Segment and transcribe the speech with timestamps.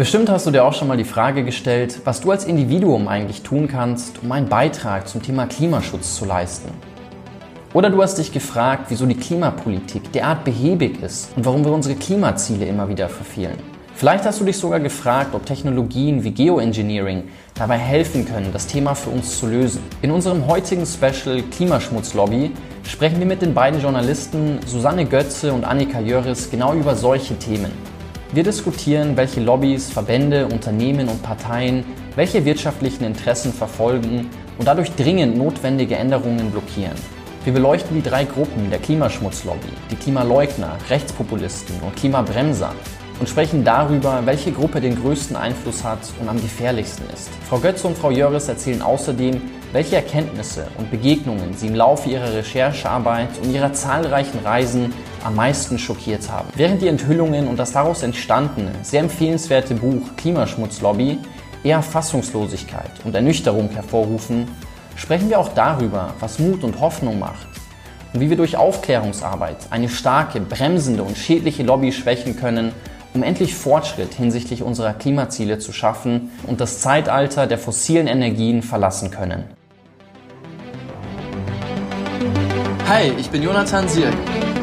[0.00, 3.42] Bestimmt hast du dir auch schon mal die Frage gestellt, was du als Individuum eigentlich
[3.42, 6.70] tun kannst, um einen Beitrag zum Thema Klimaschutz zu leisten.
[7.74, 11.96] Oder du hast dich gefragt, wieso die Klimapolitik derart behäbig ist und warum wir unsere
[11.96, 13.58] Klimaziele immer wieder verfehlen.
[13.94, 18.94] Vielleicht hast du dich sogar gefragt, ob Technologien wie Geoengineering dabei helfen können, das Thema
[18.94, 19.82] für uns zu lösen.
[20.00, 22.52] In unserem heutigen Special Klimaschmutzlobby
[22.84, 27.89] sprechen wir mit den beiden Journalisten Susanne Götze und Annika Jöris genau über solche Themen.
[28.32, 31.84] Wir diskutieren, welche Lobbys, Verbände, Unternehmen und Parteien
[32.16, 36.96] welche wirtschaftlichen Interessen verfolgen und dadurch dringend notwendige Änderungen blockieren.
[37.44, 42.72] Wir beleuchten die drei Gruppen der Klimaschmutzlobby, die Klimaleugner, Rechtspopulisten und Klimabremser
[43.18, 47.30] und sprechen darüber, welche Gruppe den größten Einfluss hat und am gefährlichsten ist.
[47.48, 49.40] Frau Götze und Frau Jöris erzählen außerdem,
[49.72, 54.92] welche Erkenntnisse und Begegnungen sie im Laufe ihrer Recherchearbeit und ihrer zahlreichen Reisen
[55.24, 56.48] am meisten schockiert haben.
[56.54, 61.18] Während die Enthüllungen und das daraus entstandene, sehr empfehlenswerte Buch Klimaschmutzlobby
[61.62, 64.48] eher Fassungslosigkeit und Ernüchterung hervorrufen,
[64.96, 67.48] sprechen wir auch darüber, was Mut und Hoffnung macht
[68.12, 72.72] und wie wir durch Aufklärungsarbeit eine starke, bremsende und schädliche Lobby schwächen können,
[73.12, 79.10] um endlich Fortschritt hinsichtlich unserer Klimaziele zu schaffen und das Zeitalter der fossilen Energien verlassen
[79.10, 79.44] können.
[82.88, 84.14] Hi, ich bin Jonathan Sirk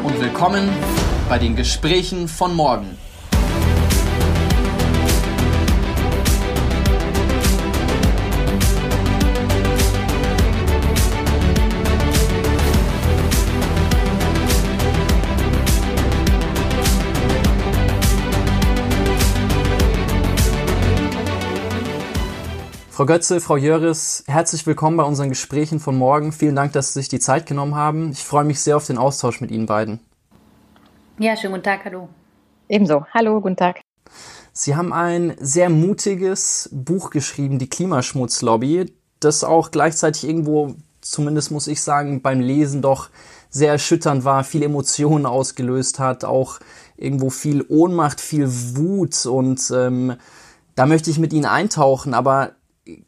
[0.08, 0.70] und willkommen
[1.28, 2.96] bei den Gesprächen von morgen.
[22.98, 26.32] Frau Götze, Frau Jöris, herzlich willkommen bei unseren Gesprächen von morgen.
[26.32, 28.10] Vielen Dank, dass Sie sich die Zeit genommen haben.
[28.10, 30.00] Ich freue mich sehr auf den Austausch mit Ihnen beiden.
[31.16, 32.08] Ja, schönen guten Tag, hallo.
[32.68, 33.82] Ebenso, hallo, guten Tag.
[34.52, 41.68] Sie haben ein sehr mutiges Buch geschrieben, die Klimaschmutzlobby, das auch gleichzeitig irgendwo, zumindest muss
[41.68, 43.10] ich sagen, beim Lesen doch
[43.48, 46.58] sehr erschütternd war, viele Emotionen ausgelöst hat, auch
[46.96, 50.16] irgendwo viel Ohnmacht, viel Wut und ähm,
[50.74, 52.52] da möchte ich mit Ihnen eintauchen, aber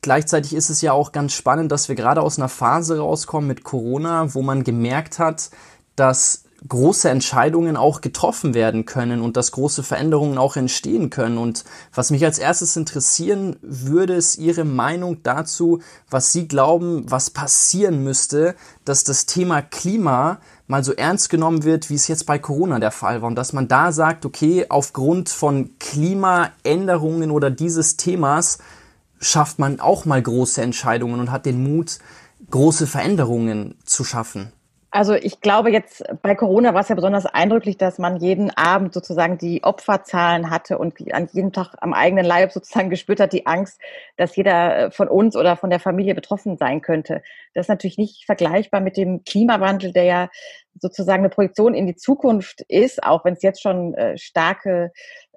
[0.02, 3.64] gleichzeitig ist es ja auch ganz spannend, dass wir gerade aus einer Phase rauskommen mit
[3.64, 5.50] Corona, wo man gemerkt hat,
[5.96, 11.38] dass große Entscheidungen auch getroffen werden können und dass große Veränderungen auch entstehen können.
[11.38, 11.64] Und
[11.94, 15.80] was mich als erstes interessieren würde, ist Ihre Meinung dazu,
[16.10, 18.54] was Sie glauben, was passieren müsste,
[18.84, 22.92] dass das Thema Klima mal so ernst genommen wird, wie es jetzt bei Corona der
[22.92, 23.28] Fall war.
[23.28, 28.58] Und dass man da sagt, okay, aufgrund von Klimaänderungen oder dieses Themas
[29.20, 31.98] schafft man auch mal große Entscheidungen und hat den Mut,
[32.50, 34.52] große Veränderungen zu schaffen?
[34.92, 38.92] Also ich glaube jetzt bei Corona war es ja besonders eindrücklich, dass man jeden Abend
[38.92, 43.46] sozusagen die Opferzahlen hatte und an jedem Tag am eigenen Leib sozusagen gespürt hat, die
[43.46, 43.80] Angst,
[44.16, 47.22] dass jeder von uns oder von der Familie betroffen sein könnte.
[47.54, 50.28] Das ist natürlich nicht vergleichbar mit dem Klimawandel, der ja
[50.80, 54.92] sozusagen eine Projektion in die Zukunft ist, auch wenn es jetzt schon äh, starke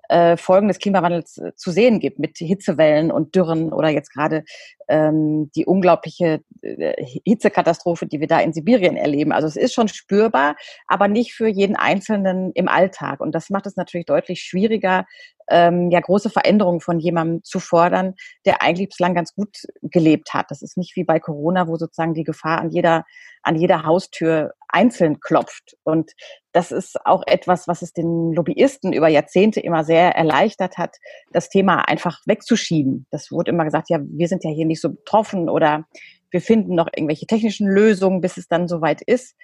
[0.10, 4.44] äh, Folgen des Klimawandels äh, zu sehen gibt, mit Hitzewellen und Dürren oder jetzt gerade
[4.88, 9.32] ähm, die unglaubliche äh, Hitzekatastrophe, die wir da in Sibirien erleben.
[9.32, 10.56] Also es ist schon spürbar,
[10.88, 13.20] aber nicht für jeden Einzelnen im Alltag.
[13.20, 15.06] Und das macht es natürlich deutlich schwieriger,
[15.50, 18.14] ähm, ja große Veränderungen von jemandem zu fordern,
[18.46, 20.48] der eigentlich bislang ganz gut gelebt hat.
[20.50, 23.04] Das ist nicht wie bei Corona, wo sozusagen die Gefahr an jeder
[23.44, 25.76] an jeder Haustür einzeln klopft.
[25.84, 26.12] Und
[26.54, 30.98] das ist auch etwas, was es den Lobbyisten über Jahrzehnte immer sehr erleichtert hat,
[31.32, 33.06] das Thema einfach wegzuschieben.
[33.12, 35.86] Das wurde immer gesagt, ja, wir sind ja hier nicht so betroffen oder
[36.32, 39.36] wir finden noch irgendwelche technischen Lösungen, bis es dann soweit ist.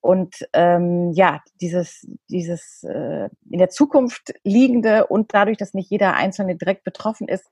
[0.00, 6.14] Und ähm, ja, dieses, dieses äh, in der Zukunft liegende und dadurch, dass nicht jeder
[6.14, 7.48] Einzelne direkt betroffen ist,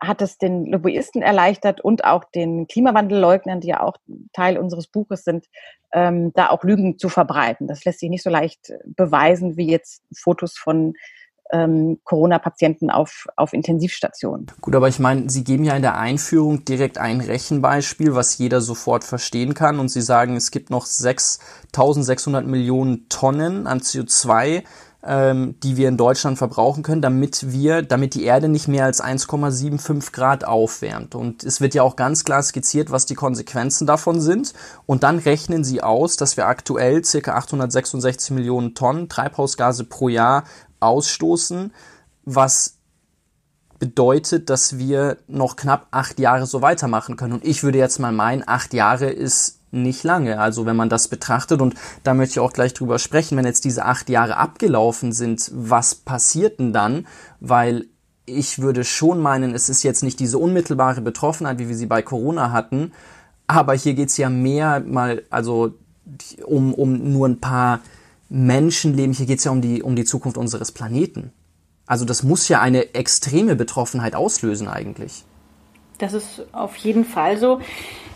[0.00, 3.96] hat es den Lobbyisten erleichtert und auch den Klimawandelleugnern, die ja auch
[4.32, 5.46] Teil unseres Buches sind,
[5.92, 7.66] ähm, da auch Lügen zu verbreiten.
[7.66, 10.94] Das lässt sich nicht so leicht beweisen wie jetzt Fotos von
[11.52, 14.46] ähm, Corona-Patienten auf, auf Intensivstationen.
[14.60, 18.60] Gut, aber ich meine, Sie geben ja in der Einführung direkt ein Rechenbeispiel, was jeder
[18.60, 19.78] sofort verstehen kann.
[19.78, 24.64] Und Sie sagen, es gibt noch 6.600 Millionen Tonnen an CO2,
[25.06, 29.02] ähm, die wir in Deutschland verbrauchen können, damit wir, damit die Erde nicht mehr als
[29.02, 31.14] 1,75 Grad aufwärmt.
[31.14, 34.52] Und es wird ja auch ganz klar skizziert, was die Konsequenzen davon sind.
[34.84, 40.44] Und dann rechnen sie aus, dass wir aktuell circa 866 Millionen Tonnen Treibhausgase pro Jahr
[40.80, 41.72] ausstoßen,
[42.24, 42.76] was
[43.78, 47.34] bedeutet, dass wir noch knapp acht Jahre so weitermachen können.
[47.34, 50.40] Und ich würde jetzt mal meinen, acht Jahre ist nicht lange.
[50.40, 53.64] Also wenn man das betrachtet, und da möchte ich auch gleich drüber sprechen, wenn jetzt
[53.64, 57.06] diese acht Jahre abgelaufen sind, was passiert denn dann?
[57.40, 57.86] Weil
[58.24, 62.02] ich würde schon meinen, es ist jetzt nicht diese unmittelbare Betroffenheit, wie wir sie bei
[62.02, 62.92] Corona hatten,
[63.46, 65.74] aber hier geht es ja mehr mal, also
[66.44, 67.80] um, um nur ein paar
[68.28, 71.32] Menschenleben, hier geht es ja um die, um die Zukunft unseres Planeten.
[71.86, 75.24] Also das muss ja eine extreme Betroffenheit auslösen eigentlich.
[75.98, 77.60] Das ist auf jeden Fall so.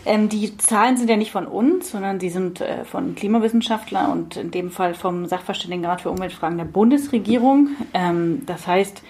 [0.05, 4.35] Ähm, die Zahlen sind ja nicht von uns, sondern die sind äh, von Klimawissenschaftlern und
[4.35, 7.69] in dem Fall vom Sachverständigenrat für Umweltfragen der Bundesregierung.
[7.93, 9.03] Ähm, das heißt,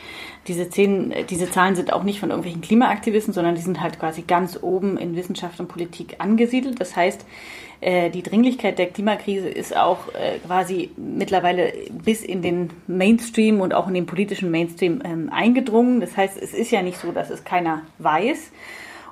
[0.47, 4.23] diese, zehn, diese Zahlen sind auch nicht von irgendwelchen Klimaaktivisten, sondern die sind halt quasi
[4.23, 6.81] ganz oben in Wissenschaft und Politik angesiedelt.
[6.81, 7.25] Das heißt, äh,
[7.81, 11.73] die Dringlichkeit der Klimakrise ist auch äh, quasi mittlerweile
[12.03, 15.99] bis in den Mainstream und auch in den politischen Mainstream ähm, eingedrungen.
[15.99, 18.51] Das heißt, es ist ja nicht so, dass es keiner weiß.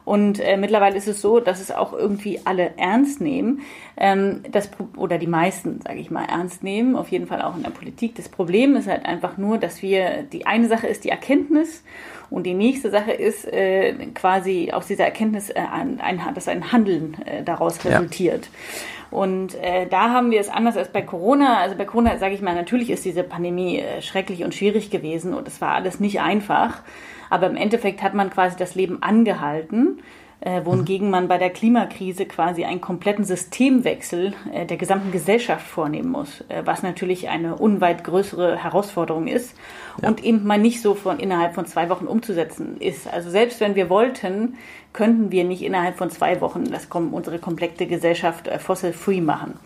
[0.05, 3.61] Und äh, mittlerweile ist es so, dass es auch irgendwie alle ernst nehmen,
[3.97, 7.61] ähm, das, oder die meisten, sage ich mal, ernst nehmen, auf jeden Fall auch in
[7.61, 8.15] der Politik.
[8.15, 11.83] Das Problem ist halt einfach nur, dass wir, die eine Sache ist die Erkenntnis
[12.29, 16.71] und die nächste Sache ist äh, quasi aus dieser Erkenntnis, äh, ein, ein, dass ein
[16.71, 18.45] Handeln äh, daraus resultiert.
[18.45, 19.17] Ja.
[19.17, 21.57] Und äh, da haben wir es anders als bei Corona.
[21.57, 25.33] Also bei Corona, sage ich mal, natürlich ist diese Pandemie äh, schrecklich und schwierig gewesen
[25.33, 26.83] und es war alles nicht einfach.
[27.31, 30.01] Aber im Endeffekt hat man quasi das Leben angehalten,
[30.41, 36.09] äh, wohingegen man bei der Klimakrise quasi einen kompletten Systemwechsel äh, der gesamten Gesellschaft vornehmen
[36.09, 39.55] muss, äh, was natürlich eine unweit größere Herausforderung ist
[40.01, 40.07] ja.
[40.07, 43.11] und eben mal nicht so von innerhalb von zwei Wochen umzusetzen ist.
[43.11, 44.57] Also selbst wenn wir wollten,
[44.93, 49.59] könnten wir nicht innerhalb von zwei Wochen das, unsere komplette Gesellschaft äh, fossil-free machen.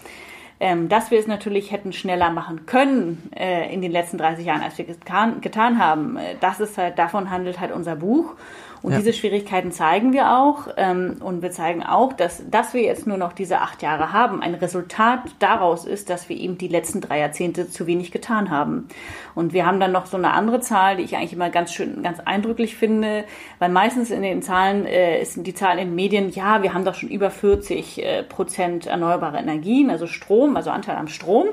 [0.59, 4.61] Ähm, dass wir es natürlich hätten schneller machen können äh, in den letzten 30 Jahren,
[4.61, 8.35] als wir getan, getan haben, äh, das ist halt, davon handelt halt unser Buch.
[8.83, 8.97] Und ja.
[8.97, 10.67] diese Schwierigkeiten zeigen wir auch.
[10.75, 14.43] Ähm, und wir zeigen auch, dass, dass wir jetzt nur noch diese acht Jahre haben,
[14.43, 18.89] ein Resultat daraus ist, dass wir eben die letzten drei Jahrzehnte zu wenig getan haben.
[19.35, 22.03] Und wir haben dann noch so eine andere Zahl, die ich eigentlich immer ganz schön,
[22.03, 23.23] ganz eindrücklich finde,
[23.57, 26.83] weil meistens in den Zahlen äh, ist die Zahl in den Medien, ja, wir haben
[26.83, 31.47] doch schon über 40 äh, Prozent erneuerbare Energien, also Strom, also Anteil am Strom.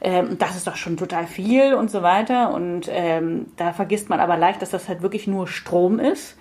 [0.00, 2.52] Ähm, das ist doch schon total viel und so weiter.
[2.52, 6.36] Und ähm, da vergisst man aber leicht, dass das halt wirklich nur Strom ist.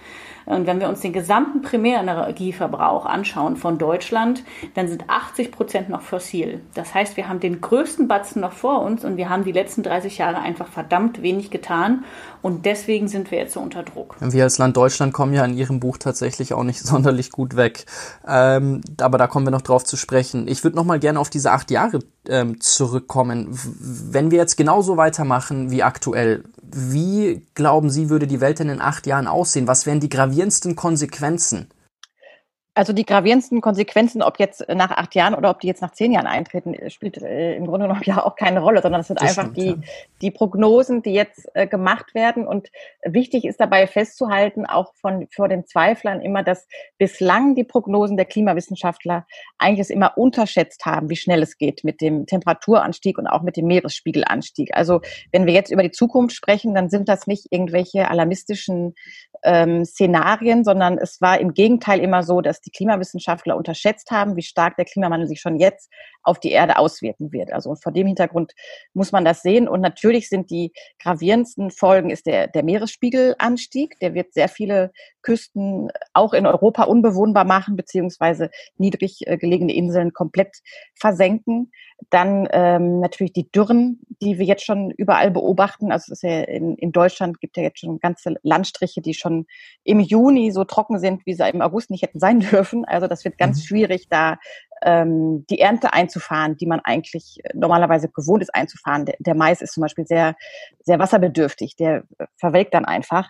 [0.45, 4.43] Und wenn wir uns den gesamten Primärenergieverbrauch anschauen von Deutschland,
[4.75, 6.61] dann sind 80 Prozent noch fossil.
[6.73, 9.83] Das heißt, wir haben den größten Batzen noch vor uns und wir haben die letzten
[9.83, 12.03] 30 Jahre einfach verdammt wenig getan.
[12.45, 14.17] Und deswegen sind wir jetzt so unter Druck.
[14.19, 17.87] Wir als Land Deutschland kommen ja in Ihrem Buch tatsächlich auch nicht sonderlich gut weg.
[18.27, 20.47] Ähm, aber da kommen wir noch drauf zu sprechen.
[20.47, 23.47] Ich würde noch mal gerne auf diese acht Jahre ähm, zurückkommen.
[23.49, 28.79] Wenn wir jetzt genauso weitermachen wie aktuell, wie glauben Sie, würde die Welt denn in
[28.79, 29.67] acht Jahren aussehen?
[29.67, 31.67] Was wären die gravierendsten Konsequenzen?
[32.75, 36.11] Also die gravierendsten Konsequenzen, ob jetzt nach acht Jahren oder ob die jetzt nach zehn
[36.11, 39.29] Jahren eintreten, spielt äh, im Grunde genommen ja auch keine Rolle, sondern es sind das
[39.29, 39.89] einfach stimmt, die, ja.
[40.21, 42.45] die Prognosen, die jetzt äh, gemacht werden.
[42.45, 42.69] Und
[43.05, 46.67] wichtig ist dabei festzuhalten, auch von vor den Zweiflern immer, dass
[46.97, 49.25] bislang die Prognosen der Klimawissenschaftler
[49.57, 53.55] eigentlich es immer unterschätzt haben, wie schnell es geht mit dem Temperaturanstieg und auch mit
[53.55, 54.75] dem Meeresspiegelanstieg.
[54.75, 54.99] Also
[55.31, 58.95] wenn wir jetzt über die Zukunft sprechen, dann sind das nicht irgendwelche alarmistischen
[59.43, 64.41] ähm, Szenarien, sondern es war im Gegenteil immer so, dass die Klimawissenschaftler unterschätzt haben, wie
[64.41, 65.89] stark der Klimawandel sich schon jetzt
[66.23, 67.51] auf die Erde auswirken wird.
[67.53, 68.53] Also vor dem Hintergrund
[68.93, 69.67] muss man das sehen.
[69.67, 73.99] Und natürlich sind die gravierendsten Folgen ist der, der Meeresspiegelanstieg.
[73.99, 74.91] Der wird sehr viele
[75.25, 80.61] Küsten auch in Europa unbewohnbar machen, beziehungsweise niedrig äh, gelegene Inseln komplett
[80.93, 81.71] versenken.
[82.11, 85.91] Dann ähm, natürlich die Dürren, die wir jetzt schon überall beobachten.
[85.91, 89.47] Also es ist ja in, in Deutschland gibt ja jetzt schon ganze Landstriche, die schon
[89.83, 92.85] im Juni so trocken sind, wie sie im August nicht hätten sein dürfen.
[92.85, 93.67] Also das wird ganz mhm.
[93.67, 94.37] schwierig, da
[94.83, 99.05] ähm, die Ernte einzufahren, die man eigentlich normalerweise gewohnt ist einzufahren.
[99.05, 100.35] Der, der Mais ist zum Beispiel sehr,
[100.83, 102.03] sehr wasserbedürftig, der
[102.37, 103.29] verwelkt dann einfach.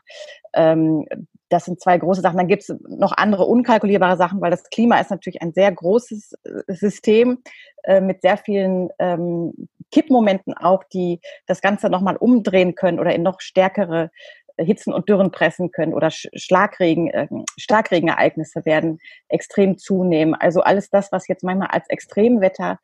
[0.54, 1.06] Ähm,
[1.50, 2.38] das sind zwei große Sachen.
[2.38, 6.34] Dann gibt es noch andere unkalkulierbare Sachen, weil das Klima ist natürlich ein sehr großes
[6.44, 7.44] äh, System
[7.84, 9.54] äh, mit sehr vielen ähm,
[9.92, 14.10] Kippmomenten auch, die das Ganze nochmal umdrehen können oder in noch stärkere
[14.58, 20.36] Hitzen und Dürren pressen können oder Schlagregen, äh, Starkregenereignisse werden extrem zunehmen.
[20.36, 22.80] Also alles das, was jetzt manchmal als Extremwetter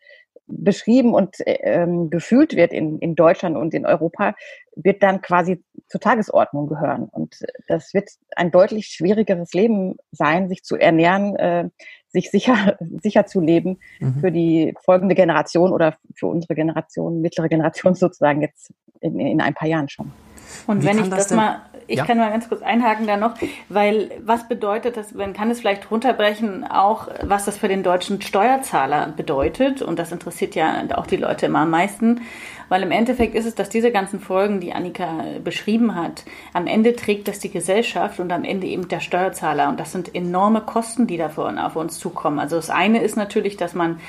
[0.47, 4.35] beschrieben und äh, ähm, gefühlt wird in, in Deutschland und in Europa,
[4.75, 7.05] wird dann quasi zur Tagesordnung gehören.
[7.11, 11.69] Und das wird ein deutlich schwierigeres Leben sein, sich zu ernähren, äh,
[12.09, 14.15] sich sicher, sicher zu leben mhm.
[14.19, 19.53] für die folgende Generation oder für unsere Generation, mittlere Generation sozusagen jetzt in, in ein
[19.53, 20.11] paar Jahren schon.
[20.67, 22.05] Und Wie wenn ich das, das mal Ich ja.
[22.05, 23.33] kann mal ganz kurz einhaken da noch,
[23.69, 28.21] weil was bedeutet das, man kann es vielleicht runterbrechen, auch was das für den deutschen
[28.21, 29.81] Steuerzahler bedeutet.
[29.81, 32.21] Und das interessiert ja auch die Leute immer am meisten.
[32.69, 36.95] Weil im Endeffekt ist es, dass diese ganzen Folgen, die Annika beschrieben hat, am Ende
[36.95, 39.67] trägt das die Gesellschaft und am Ende eben der Steuerzahler.
[39.67, 42.39] Und das sind enorme Kosten, die davon auf uns zukommen.
[42.39, 43.99] Also das eine ist natürlich, dass man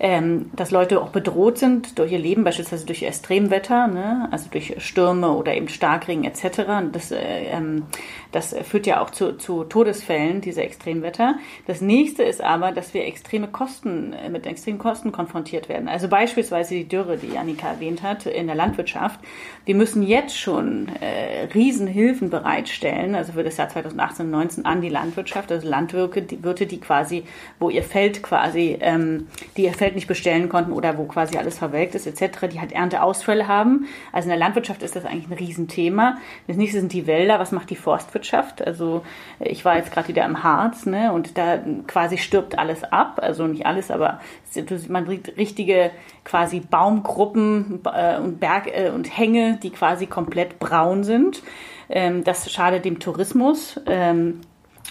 [0.00, 4.28] ähm, dass Leute auch bedroht sind durch ihr Leben, beispielsweise durch Extremwetter, ne?
[4.30, 6.90] also durch Stürme oder eben Starkregen etc.
[6.92, 7.84] Das, äh, ähm,
[8.32, 11.36] das führt ja auch zu, zu Todesfällen, diese Extremwetter.
[11.66, 15.88] Das nächste ist aber, dass wir extreme Kosten, äh, mit extremen Kosten konfrontiert werden.
[15.88, 19.20] Also beispielsweise die Dürre, die Annika erwähnt hat, in der Landwirtschaft.
[19.64, 24.80] Wir müssen jetzt schon äh, Riesenhilfen bereitstellen, also für das Jahr 2018 und 2019 an
[24.80, 27.24] die Landwirtschaft, also Landwirte, die, die quasi,
[27.58, 31.36] wo ihr Feld quasi, ähm, die ihr Feld Feld nicht bestellen konnten oder wo quasi
[31.36, 33.86] alles verwelkt ist etc., die halt Ernteausfälle haben.
[34.12, 36.16] Also in der Landwirtschaft ist das eigentlich ein Riesenthema.
[36.46, 37.38] Das nächste sind die Wälder.
[37.38, 38.66] Was macht die Forstwirtschaft?
[38.66, 39.02] Also
[39.40, 43.20] ich war jetzt gerade wieder im Harz ne, und da quasi stirbt alles ab.
[43.22, 44.20] Also nicht alles, aber
[44.88, 45.90] man sieht richtige
[46.24, 51.42] quasi Baumgruppen äh, und Berg äh, und Hänge, die quasi komplett braun sind.
[51.90, 53.78] Ähm, das schadet dem Tourismus.
[53.84, 54.40] Ähm,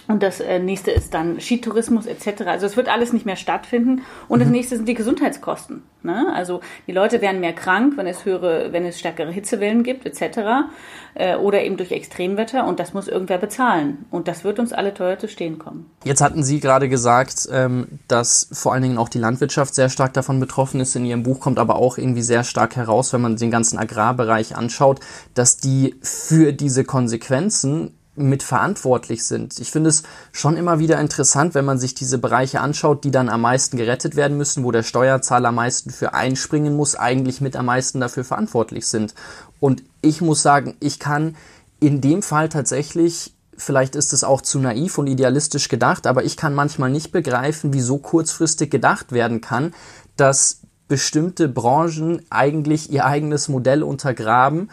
[0.06, 2.42] und das äh, nächste ist dann Skitourismus etc.
[2.46, 4.02] Also es wird alles nicht mehr stattfinden.
[4.28, 4.54] Und das mhm.
[4.54, 5.82] nächste sind die Gesundheitskosten.
[6.02, 6.30] Ne?
[6.34, 10.68] Also die Leute werden mehr krank, wenn es höhere, wenn es stärkere Hitzewellen gibt etc.
[11.14, 12.66] Äh, oder eben durch Extremwetter.
[12.66, 14.04] Und das muss irgendwer bezahlen.
[14.10, 15.90] Und das wird uns alle teuer zu stehen kommen.
[16.04, 20.12] Jetzt hatten Sie gerade gesagt, ähm, dass vor allen Dingen auch die Landwirtschaft sehr stark
[20.12, 20.94] davon betroffen ist.
[20.96, 24.54] In Ihrem Buch kommt aber auch irgendwie sehr stark heraus, wenn man den ganzen Agrarbereich
[24.54, 25.00] anschaut,
[25.32, 29.58] dass die für diese Konsequenzen mitverantwortlich sind.
[29.58, 33.28] Ich finde es schon immer wieder interessant, wenn man sich diese Bereiche anschaut, die dann
[33.28, 37.56] am meisten gerettet werden müssen, wo der Steuerzahler am meisten für einspringen muss, eigentlich mit
[37.56, 39.14] am meisten dafür verantwortlich sind.
[39.60, 41.36] Und ich muss sagen, ich kann
[41.80, 46.36] in dem Fall tatsächlich, vielleicht ist es auch zu naiv und idealistisch gedacht, aber ich
[46.36, 49.74] kann manchmal nicht begreifen, wie so kurzfristig gedacht werden kann,
[50.16, 54.68] dass bestimmte Branchen eigentlich ihr eigenes Modell untergraben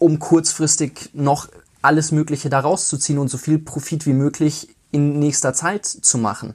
[0.00, 1.48] um kurzfristig noch
[1.82, 6.18] alles Mögliche daraus zu ziehen und so viel Profit wie möglich in nächster Zeit zu
[6.18, 6.54] machen.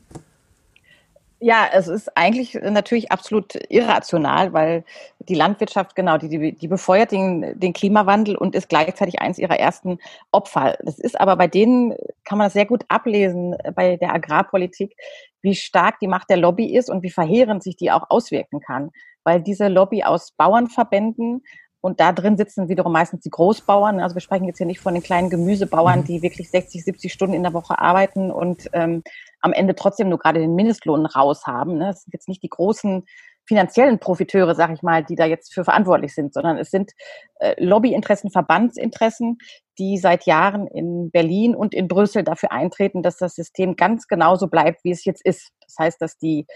[1.39, 4.85] Ja, es ist eigentlich natürlich absolut irrational, weil
[5.19, 9.59] die Landwirtschaft, genau, die, die, die befeuert den, den Klimawandel und ist gleichzeitig eins ihrer
[9.59, 9.99] ersten
[10.31, 10.77] Opfer.
[10.81, 14.95] Das ist aber bei denen, kann man das sehr gut ablesen, bei der Agrarpolitik,
[15.41, 18.91] wie stark die Macht der Lobby ist und wie verheerend sich die auch auswirken kann.
[19.23, 21.43] Weil diese Lobby aus Bauernverbänden,
[21.85, 23.99] und da drin sitzen wiederum meistens die Großbauern.
[23.99, 26.05] Also wir sprechen jetzt hier nicht von den kleinen Gemüsebauern, mhm.
[26.05, 29.03] die wirklich 60, 70 Stunden in der Woche arbeiten und ähm,
[29.39, 31.77] am Ende trotzdem nur gerade den Mindestlohn raus haben.
[31.77, 31.89] Ne?
[31.89, 33.05] Das sind jetzt nicht die großen
[33.47, 36.91] finanziellen Profiteure, sag ich mal, die da jetzt für verantwortlich sind, sondern es sind
[37.35, 39.37] äh, Lobbyinteressen, Verbandsinteressen,
[39.77, 44.47] die seit Jahren in Berlin und in Brüssel dafür eintreten, dass das System ganz genauso
[44.47, 45.51] bleibt, wie es jetzt ist.
[45.61, 46.47] Das heißt, dass die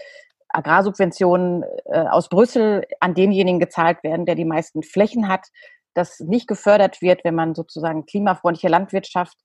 [0.52, 5.48] Agrarsubventionen äh, aus Brüssel an denjenigen gezahlt werden, der die meisten Flächen hat,
[5.94, 9.36] das nicht gefördert wird, wenn man sozusagen klimafreundliche Landwirtschaft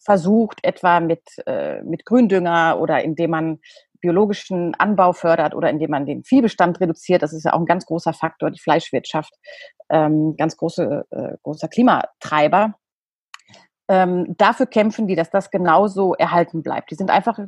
[0.00, 3.60] versucht, etwa mit, äh, mit Gründünger oder indem man
[4.00, 7.22] biologischen Anbau fördert oder indem man den Viehbestand reduziert.
[7.22, 9.32] Das ist ja auch ein ganz großer Faktor, die Fleischwirtschaft,
[9.88, 12.74] ähm, ganz große, äh, großer Klimatreiber
[13.88, 16.90] ähm, dafür kämpfen die, dass das genauso erhalten bleibt.
[16.90, 17.38] Die sind einfach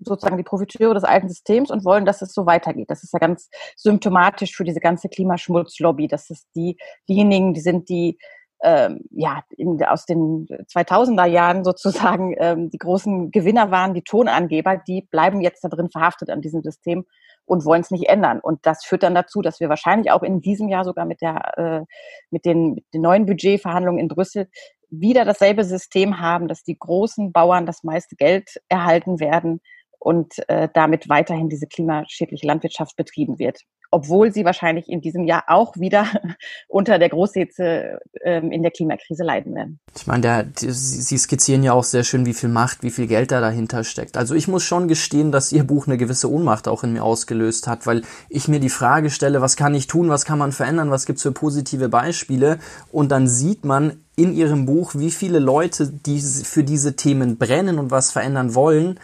[0.00, 2.90] sozusagen die Profiteure des alten Systems und wollen, dass es so weitergeht.
[2.90, 6.06] Das ist ja ganz symptomatisch für diese ganze Klimaschmutzlobby.
[6.06, 6.76] Das ist die,
[7.08, 8.18] diejenigen, die sind die
[8.62, 14.76] ähm, ja, in, aus den 2000er Jahren sozusagen ähm, die großen Gewinner waren, die Tonangeber,
[14.78, 17.04] die bleiben jetzt da drin verhaftet an diesem System
[17.44, 18.40] und wollen es nicht ändern.
[18.40, 21.58] Und das führt dann dazu, dass wir wahrscheinlich auch in diesem Jahr sogar mit der
[21.58, 21.84] äh,
[22.30, 24.48] mit den, mit den neuen Budgetverhandlungen in Brüssel
[24.90, 29.60] wieder dasselbe System haben, dass die großen Bauern das meiste Geld erhalten werden
[29.98, 33.62] und äh, damit weiterhin diese klimaschädliche Landwirtschaft betrieben wird.
[33.90, 36.06] Obwohl sie wahrscheinlich in diesem Jahr auch wieder
[36.68, 39.80] unter der Großhitze ähm, in der Klimakrise leiden werden.
[39.96, 43.06] Ich meine, der, die, Sie skizzieren ja auch sehr schön, wie viel Macht, wie viel
[43.06, 44.16] Geld da dahinter steckt.
[44.16, 47.66] Also ich muss schon gestehen, dass Ihr Buch eine gewisse Ohnmacht auch in mir ausgelöst
[47.66, 50.90] hat, weil ich mir die Frage stelle, was kann ich tun, was kann man verändern,
[50.90, 52.58] was gibt's für positive Beispiele
[52.92, 57.78] und dann sieht man in Ihrem Buch, wie viele Leute, die für diese Themen brennen
[57.78, 58.98] und was verändern wollen,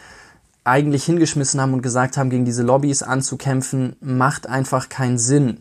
[0.64, 5.58] eigentlich hingeschmissen haben und gesagt haben, gegen diese Lobbys anzukämpfen, macht einfach keinen Sinn.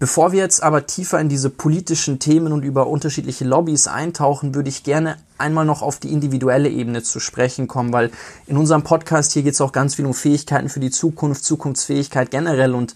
[0.00, 4.68] Bevor wir jetzt aber tiefer in diese politischen Themen und über unterschiedliche Lobbys eintauchen, würde
[4.68, 8.10] ich gerne einmal noch auf die individuelle Ebene zu sprechen kommen, weil
[8.46, 12.30] in unserem Podcast hier geht es auch ganz viel um Fähigkeiten für die Zukunft, Zukunftsfähigkeit
[12.30, 12.94] generell und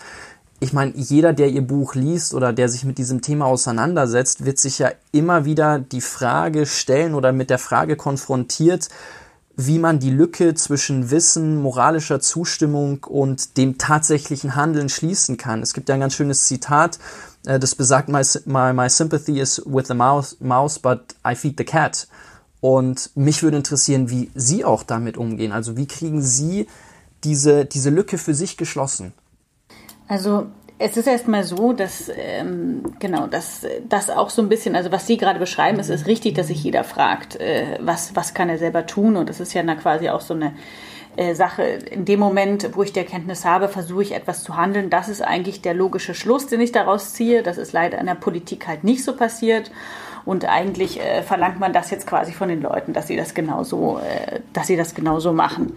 [0.61, 4.59] ich meine, jeder, der ihr Buch liest oder der sich mit diesem Thema auseinandersetzt, wird
[4.59, 8.89] sich ja immer wieder die Frage stellen oder mit der Frage konfrontiert,
[9.57, 15.63] wie man die Lücke zwischen Wissen, moralischer Zustimmung und dem tatsächlichen Handeln schließen kann.
[15.63, 16.99] Es gibt ja ein ganz schönes Zitat,
[17.47, 21.55] äh, das besagt, my, my, my sympathy is with the mouse, mouse, but I feed
[21.59, 22.09] the cat.
[22.61, 25.53] Und mich würde interessieren, wie Sie auch damit umgehen.
[25.53, 26.67] Also wie kriegen Sie
[27.23, 29.13] diese, diese Lücke für sich geschlossen?
[30.09, 30.47] Also
[30.79, 35.07] es ist erstmal so, dass ähm, genau, dass das auch so ein bisschen, also was
[35.07, 38.59] Sie gerade beschreiben, es ist richtig, dass sich jeder fragt, äh, was was kann er
[38.59, 40.55] selber tun und das ist ja dann quasi auch so eine
[41.17, 41.65] äh, Sache.
[41.65, 44.89] In dem Moment, wo ich die Erkenntnis habe, versuche ich etwas zu handeln.
[44.89, 47.43] Das ist eigentlich der logische Schluss, den ich daraus ziehe.
[47.43, 49.73] Das ist leider in der Politik halt nicht so passiert.
[50.25, 53.99] Und eigentlich äh, verlangt man das jetzt quasi von den Leuten, dass sie das genauso,
[53.99, 55.73] äh, dass sie das genauso machen.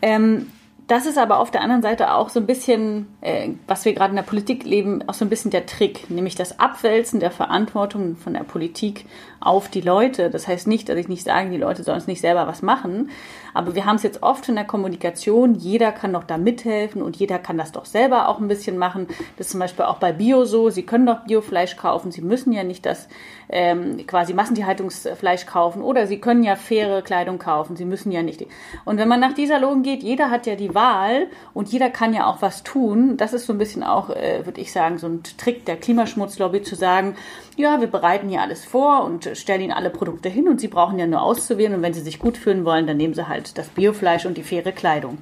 [0.00, 0.48] Ähm,
[0.88, 4.10] das ist aber auf der anderen Seite auch so ein bisschen, äh, was wir gerade
[4.10, 8.16] in der Politik leben, auch so ein bisschen der Trick, nämlich das Abwälzen der Verantwortung
[8.16, 9.06] von der Politik
[9.40, 10.28] auf die Leute.
[10.28, 13.10] Das heißt nicht, dass ich nicht sage, die Leute sollen es nicht selber was machen,
[13.54, 17.16] aber wir haben es jetzt oft in der Kommunikation, jeder kann doch da mithelfen und
[17.16, 19.06] jeder kann das doch selber auch ein bisschen machen.
[19.36, 22.52] Das ist zum Beispiel auch bei Bio so, Sie können doch Biofleisch kaufen, Sie müssen
[22.52, 23.08] ja nicht das
[23.48, 28.46] ähm, quasi Massentierhaltungsfleisch kaufen oder Sie können ja faire Kleidung kaufen, Sie müssen ja nicht.
[28.84, 32.14] Und wenn man nach dieser Logik geht, jeder hat ja die Wahl und jeder kann
[32.14, 35.06] ja auch was tun, das ist so ein bisschen auch, äh, würde ich sagen, so
[35.06, 37.16] ein Trick der Klimaschmutzlobby zu sagen,
[37.56, 40.98] ja, wir bereiten hier alles vor und stellen ihnen alle Produkte hin und sie brauchen
[40.98, 41.74] ja nur auszuwählen.
[41.74, 44.42] Und wenn sie sich gut fühlen wollen, dann nehmen sie halt das Biofleisch und die
[44.42, 45.18] faire Kleidung.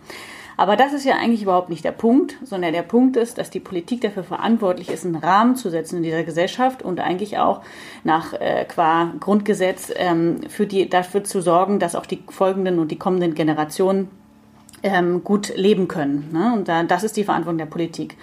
[0.61, 3.61] Aber das ist ja eigentlich überhaupt nicht der Punkt, sondern der Punkt ist, dass die
[3.61, 7.63] Politik dafür verantwortlich ist, einen Rahmen zu setzen in dieser Gesellschaft und eigentlich auch
[8.05, 12.91] nach äh, qua Grundgesetz ähm, für die, dafür zu sorgen, dass auch die folgenden und
[12.91, 14.11] die kommenden Generationen
[14.83, 16.29] ähm, gut leben können.
[16.33, 16.53] Ne?
[16.55, 18.17] Und da, das ist die Verantwortung der Politik.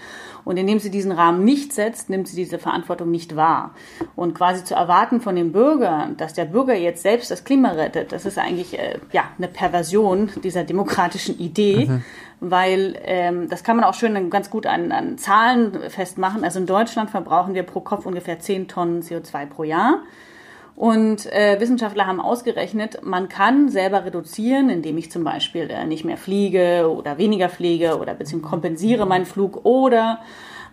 [0.47, 3.75] Und indem sie diesen Rahmen nicht setzt, nimmt sie diese Verantwortung nicht wahr.
[4.15, 8.13] Und quasi zu erwarten von dem Bürger, dass der Bürger jetzt selbst das Klima rettet,
[8.13, 11.87] das ist eigentlich äh, ja eine Perversion dieser demokratischen Idee.
[11.87, 12.03] Mhm.
[12.39, 16.45] Weil ähm, das kann man auch schön ganz gut an, an Zahlen festmachen.
[16.45, 19.99] Also in Deutschland verbrauchen wir pro Kopf ungefähr 10 Tonnen CO2 pro Jahr.
[20.77, 26.05] Und äh, Wissenschaftler haben ausgerechnet, man kann selber reduzieren, indem ich zum Beispiel äh, nicht
[26.05, 30.19] mehr fliege oder weniger fliege oder beziehungsweise kompensiere meinen Flug oder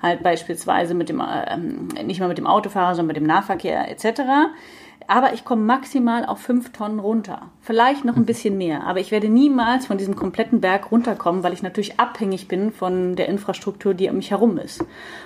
[0.03, 1.57] halt beispielsweise mit dem äh,
[2.05, 4.53] nicht mehr mit dem Auto fahre, sondern mit dem Nahverkehr etc
[5.07, 7.51] aber ich komme maximal auf fünf Tonnen runter.
[7.61, 8.27] Vielleicht noch ein mhm.
[8.27, 12.49] bisschen mehr, aber ich werde niemals von diesem kompletten Berg runterkommen, weil ich natürlich abhängig
[12.49, 14.85] bin von der Infrastruktur, die um mich herum ist.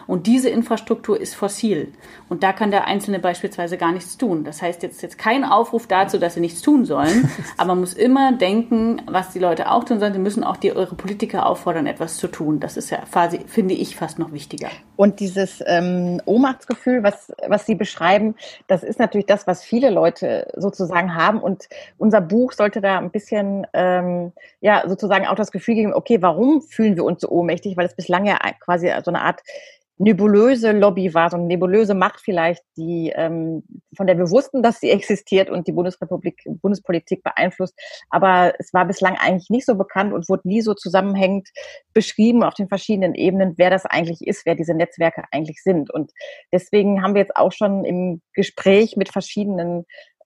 [0.09, 1.93] Und diese Infrastruktur ist fossil.
[2.31, 4.43] Und da kann der Einzelne beispielsweise gar nichts tun.
[4.43, 7.93] Das heißt jetzt, jetzt kein Aufruf dazu, dass sie nichts tun sollen, aber man muss
[7.93, 10.15] immer denken, was die Leute auch tun sollen.
[10.15, 12.59] Sie müssen auch die, eure Politiker auffordern, etwas zu tun.
[12.59, 14.69] Das ist ja quasi, finde ich, fast noch wichtiger.
[14.97, 18.35] Und dieses ähm, Ohnmachtsgefühl, was, was Sie beschreiben,
[18.67, 21.39] das ist natürlich das, was viele Leute sozusagen haben.
[21.39, 21.69] Und
[21.99, 26.63] unser Buch sollte da ein bisschen, ähm, ja, sozusagen auch das Gefühl geben, okay, warum
[26.63, 27.77] fühlen wir uns so ohnmächtig?
[27.77, 29.43] Weil es bislang ja quasi so eine Art
[29.99, 33.65] nebulöse Lobby war, so eine nebulöse Macht vielleicht, die ähm,
[33.97, 37.75] von der wir wussten, dass sie existiert und die Bundesrepublik, Bundespolitik beeinflusst.
[38.11, 41.49] Aber es war bislang eigentlich nicht so bekannt und wurde nie so zusammenhängend
[41.93, 45.93] beschrieben auf den verschiedenen Ebenen, wer das eigentlich ist, wer diese Netzwerke eigentlich sind.
[45.93, 46.13] Und
[46.53, 49.85] deswegen haben wir jetzt auch schon im Gespräch mit verschiedenen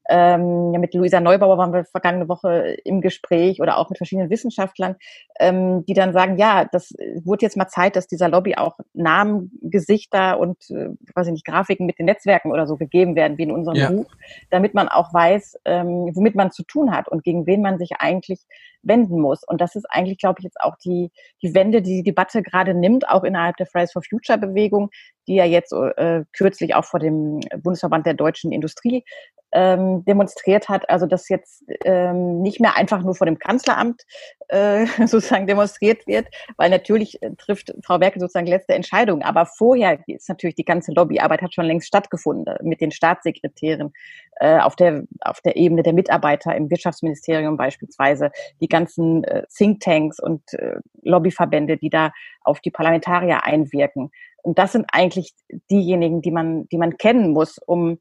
[0.09, 4.31] ähm, ja, mit Luisa Neubauer waren wir vergangene Woche im Gespräch oder auch mit verschiedenen
[4.31, 4.97] Wissenschaftlern,
[5.39, 9.53] ähm, die dann sagen, ja, das wurde jetzt mal Zeit, dass dieser Lobby auch Namen,
[9.63, 13.45] Gesichter und, äh, weiß ich nicht, Grafiken mit den Netzwerken oder so gegeben werden, wie
[13.45, 13.91] in unserem ja.
[13.91, 14.11] Buch,
[14.51, 17.93] damit man auch weiß, ähm, womit man zu tun hat und gegen wen man sich
[17.99, 18.41] eigentlich
[18.83, 19.45] wenden muss.
[19.47, 21.13] Und das ist eigentlich, glaube ich, jetzt auch die,
[21.43, 24.91] die Wende, die die Debatte gerade nimmt, auch innerhalb der Fridays for Future Bewegung,
[25.29, 29.05] die ja jetzt äh, kürzlich auch vor dem Bundesverband der deutschen Industrie
[29.53, 30.89] ähm, demonstriert hat.
[30.89, 34.03] Also dass jetzt ähm, nicht mehr einfach nur vor dem Kanzleramt
[34.49, 39.23] äh, sozusagen demonstriert wird, weil natürlich äh, trifft Frau Werke sozusagen letzte Entscheidung.
[39.23, 43.93] Aber vorher ist natürlich die ganze Lobbyarbeit hat schon längst stattgefunden mit den Staatssekretären
[44.37, 50.19] äh, auf der auf der Ebene der Mitarbeiter im Wirtschaftsministerium beispielsweise, die ganzen äh, Thinktanks
[50.19, 52.13] und äh, Lobbyverbände, die da
[52.43, 54.11] auf die Parlamentarier einwirken.
[54.43, 55.35] Und das sind eigentlich
[55.71, 57.99] diejenigen, die man, die man kennen muss, um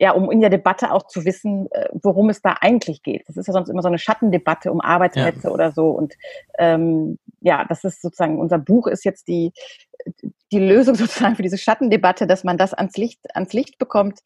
[0.00, 3.28] ja, um in der Debatte auch zu wissen, äh, worum es da eigentlich geht.
[3.28, 5.50] Das ist ja sonst immer so eine Schattendebatte um Arbeitsplätze ja.
[5.50, 5.90] oder so.
[5.90, 6.14] Und
[6.58, 9.52] ähm, ja, das ist sozusagen, unser Buch ist jetzt die,
[10.52, 14.20] die Lösung sozusagen für diese Schattendebatte, dass man das ans Licht, ans Licht bekommt,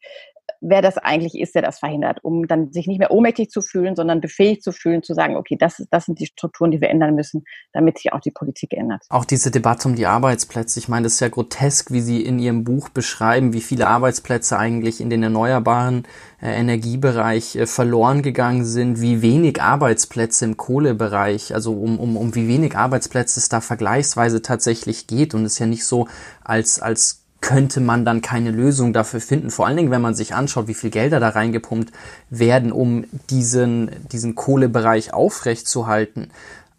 [0.67, 3.95] wer das eigentlich ist, der das verhindert, um dann sich nicht mehr ohnmächtig zu fühlen,
[3.95, 7.13] sondern befähigt zu fühlen, zu sagen, okay, das, das sind die Strukturen, die wir ändern
[7.13, 9.03] müssen, damit sich auch die Politik ändert.
[9.09, 12.39] Auch diese Debatte um die Arbeitsplätze, ich meine, das ist ja grotesk, wie Sie in
[12.39, 16.07] Ihrem Buch beschreiben, wie viele Arbeitsplätze eigentlich in den erneuerbaren
[16.41, 22.33] äh, Energiebereich äh, verloren gegangen sind, wie wenig Arbeitsplätze im Kohlebereich, also um, um, um
[22.33, 25.35] wie wenig Arbeitsplätze es da vergleichsweise tatsächlich geht.
[25.35, 26.07] Und es ist ja nicht so,
[26.43, 29.51] als, als könnte man dann keine Lösung dafür finden.
[29.51, 31.93] Vor allen Dingen, wenn man sich anschaut, wie viel Gelder da reingepumpt
[32.31, 36.31] werden, um diesen, diesen Kohlebereich aufrechtzuerhalten.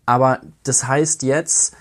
[0.07, 1.77] Aber das heißt jetzt,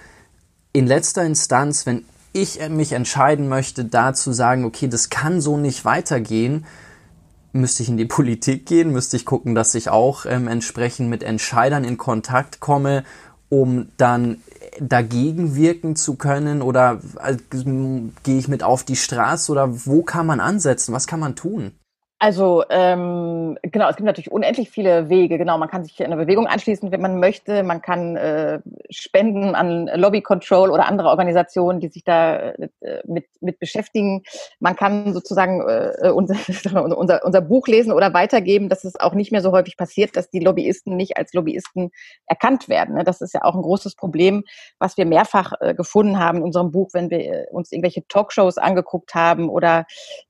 [0.71, 5.58] in letzter Instanz, wenn ich mich entscheiden möchte, da zu sagen, okay, das kann so
[5.58, 6.65] nicht weitergehen,
[7.54, 11.24] müsste ich in die Politik gehen, müsste ich gucken, dass ich auch ähm, entsprechend mit
[11.24, 13.04] Entscheidern in Kontakt komme,
[13.50, 14.41] um dann
[14.80, 17.38] dagegen wirken zu können oder äh,
[18.24, 20.94] gehe ich mit auf die Straße oder wo kann man ansetzen?
[20.94, 21.72] Was kann man tun?
[22.26, 25.38] Also ähm, genau, es gibt natürlich unendlich viele Wege.
[25.38, 27.62] Genau, man kann sich in eine Bewegung anschließen, wenn man möchte.
[27.62, 32.70] Man kann äh, spenden an Lobby Control oder andere Organisationen, die sich da äh,
[33.06, 34.24] mit, mit beschäftigen.
[34.60, 36.34] Man kann sozusagen äh, unser,
[36.98, 40.32] unser, unser Buch lesen oder weitergeben, dass es auch nicht mehr so häufig passiert, dass
[40.32, 41.92] die Lobbyisten nicht als Lobbyisten
[42.26, 42.96] erkannt werden.
[42.96, 43.04] Ne?
[43.04, 44.46] Das ist ja auch ein großes Problem,
[44.80, 48.58] was wir mehrfach äh, gefunden haben in unserem Buch, wenn wir äh, uns irgendwelche Talkshows
[48.58, 49.86] angeguckt haben oder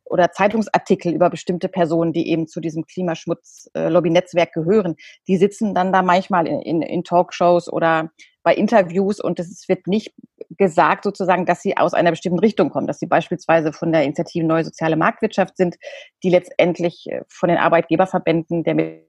[0.06, 4.96] oder Zeitungsartikel über bestimmte Personen, die eben zu diesem Klimaschmutz-Lobby-Netzwerk gehören,
[5.28, 8.12] die sitzen dann da manchmal in, in, in Talkshows oder
[8.44, 10.14] bei Interviews und es wird nicht
[10.52, 14.46] gesagt sozusagen, dass sie aus einer bestimmten Richtung kommen, dass sie beispielsweise von der Initiative
[14.46, 15.78] Neue Soziale Marktwirtschaft sind,
[16.22, 19.02] die letztendlich äh, von den Arbeitgeberverbänden der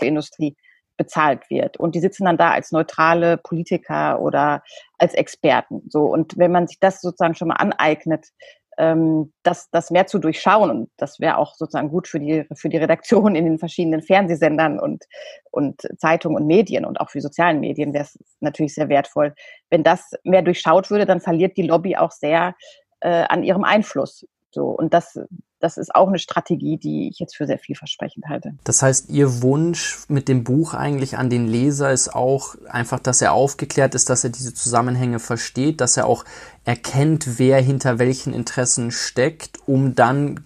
[0.00, 0.56] Industrie
[0.96, 1.76] bezahlt wird.
[1.76, 4.62] Und die sitzen dann da als neutrale Politiker oder
[4.98, 5.82] als Experten.
[5.88, 6.04] So.
[6.04, 8.28] Und wenn man sich das sozusagen schon mal aneignet,
[8.78, 10.70] ähm, das, das mehr zu durchschauen.
[10.70, 14.78] Und das wäre auch sozusagen gut für die, für die Redaktion in den verschiedenen Fernsehsendern
[14.78, 15.04] und,
[15.50, 19.34] und Zeitungen und Medien und auch für sozialen Medien wäre es natürlich sehr wertvoll.
[19.70, 22.54] Wenn das mehr durchschaut würde, dann verliert die Lobby auch sehr
[23.00, 24.26] äh, an ihrem Einfluss.
[24.50, 25.18] So, und das,
[25.60, 28.54] das ist auch eine Strategie, die ich jetzt für sehr vielversprechend halte.
[28.64, 33.22] Das heißt, Ihr Wunsch mit dem Buch eigentlich an den Leser ist auch einfach, dass
[33.22, 36.24] er aufgeklärt ist, dass er diese Zusammenhänge versteht, dass er auch
[36.64, 40.44] erkennt, wer hinter welchen Interessen steckt, um dann,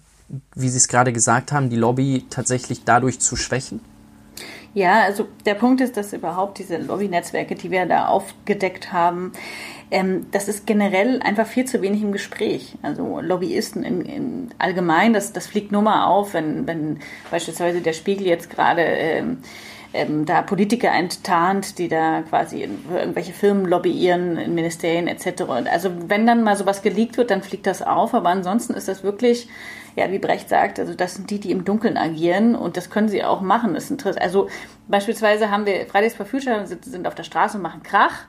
[0.55, 3.81] wie Sie es gerade gesagt haben, die Lobby tatsächlich dadurch zu schwächen?
[4.73, 9.33] Ja, also der Punkt ist, dass überhaupt diese Lobby-Netzwerke, die wir da aufgedeckt haben,
[9.91, 12.75] ähm, das ist generell einfach viel zu wenig im Gespräch.
[12.81, 17.91] Also Lobbyisten in, in allgemein, das, das fliegt nur mal auf, wenn, wenn beispielsweise der
[17.91, 19.39] Spiegel jetzt gerade ähm,
[19.93, 25.41] ähm, da Politiker enttarnt, die da quasi irgendwelche Firmen lobbyieren, in Ministerien etc.
[25.41, 28.13] Und also wenn dann mal sowas geleakt wird, dann fliegt das auf.
[28.13, 29.49] Aber ansonsten ist das wirklich,
[29.95, 33.09] ja, wie Brecht sagt, also das sind die, die im Dunkeln agieren und das können
[33.09, 33.73] sie auch machen.
[33.73, 34.21] Das ist.
[34.21, 34.49] Also
[34.87, 38.25] beispielsweise haben wir Fridays for Future sind auf der Straße und machen Krach.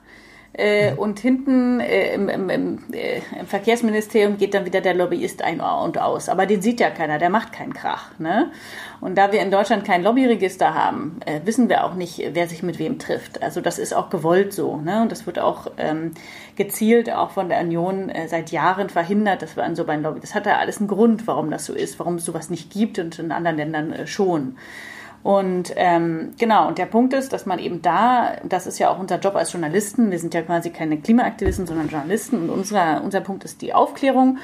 [0.55, 5.41] Äh, und hinten äh, im, im, im, äh, im, Verkehrsministerium geht dann wieder der Lobbyist
[5.41, 6.29] ein und aus.
[6.29, 8.19] Aber den sieht ja keiner, der macht keinen Krach.
[8.19, 8.51] Ne?
[9.01, 12.63] Und da wir in Deutschland kein Lobbyregister haben, äh, wissen wir auch nicht, wer sich
[12.63, 13.43] mit wem trifft.
[13.43, 14.77] Also das ist auch gewollt so.
[14.77, 15.01] Ne?
[15.01, 16.13] Und das wird auch ähm,
[16.57, 20.21] gezielt auch von der Union äh, seit Jahren verhindert, dass wir an so beim Lobby.
[20.21, 22.99] Das hat ja alles einen Grund, warum das so ist, warum es sowas nicht gibt
[22.99, 24.57] und in anderen Ländern äh, schon.
[25.23, 28.99] Und ähm, genau, und der Punkt ist, dass man eben da, das ist ja auch
[28.99, 33.21] unser Job als Journalisten, wir sind ja quasi keine Klimaaktivisten, sondern Journalisten und unser, unser
[33.21, 34.39] Punkt ist die Aufklärung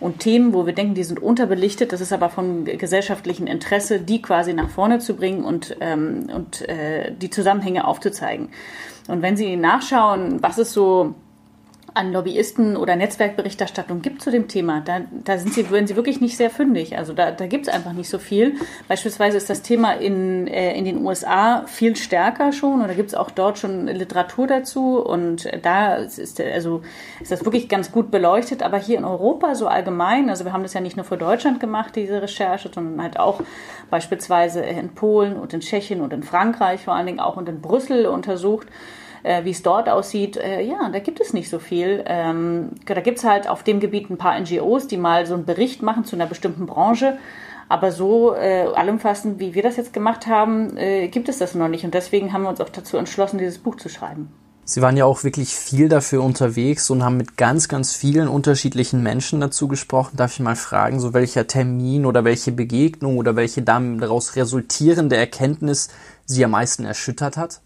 [0.00, 4.20] und Themen, wo wir denken, die sind unterbelichtet, das ist aber von gesellschaftlichem Interesse, die
[4.20, 8.48] quasi nach vorne zu bringen und, ähm, und äh, die Zusammenhänge aufzuzeigen.
[9.06, 11.14] Und wenn Sie nachschauen, was ist so
[11.94, 16.20] an Lobbyisten oder Netzwerkberichterstattung gibt zu dem Thema, da, da sind sie, werden sie wirklich
[16.20, 16.98] nicht sehr fündig.
[16.98, 18.56] Also da, da gibt es einfach nicht so viel.
[18.88, 23.14] Beispielsweise ist das Thema in, äh, in den USA viel stärker schon da gibt es
[23.14, 26.82] auch dort schon Literatur dazu und da ist, also,
[27.20, 28.62] ist das wirklich ganz gut beleuchtet.
[28.62, 31.60] Aber hier in Europa so allgemein, also wir haben das ja nicht nur für Deutschland
[31.60, 33.40] gemacht, diese Recherche, sondern halt auch
[33.90, 37.60] beispielsweise in Polen und in Tschechien und in Frankreich vor allen Dingen auch und in
[37.60, 38.66] Brüssel untersucht
[39.24, 42.04] äh, wie es dort aussieht, äh, ja, da gibt es nicht so viel.
[42.06, 45.44] Ähm, da gibt es halt auf dem Gebiet ein paar NGOs, die mal so einen
[45.44, 47.18] Bericht machen zu einer bestimmten Branche.
[47.68, 51.68] Aber so äh, allumfassend, wie wir das jetzt gemacht haben, äh, gibt es das noch
[51.68, 51.84] nicht.
[51.84, 54.28] Und deswegen haben wir uns auch dazu entschlossen, dieses Buch zu schreiben.
[54.66, 59.02] Sie waren ja auch wirklich viel dafür unterwegs und haben mit ganz, ganz vielen unterschiedlichen
[59.02, 60.16] Menschen dazu gesprochen.
[60.16, 65.88] Darf ich mal fragen, so welcher Termin oder welche Begegnung oder welche daraus resultierende Erkenntnis
[66.24, 67.60] Sie am meisten erschüttert hat?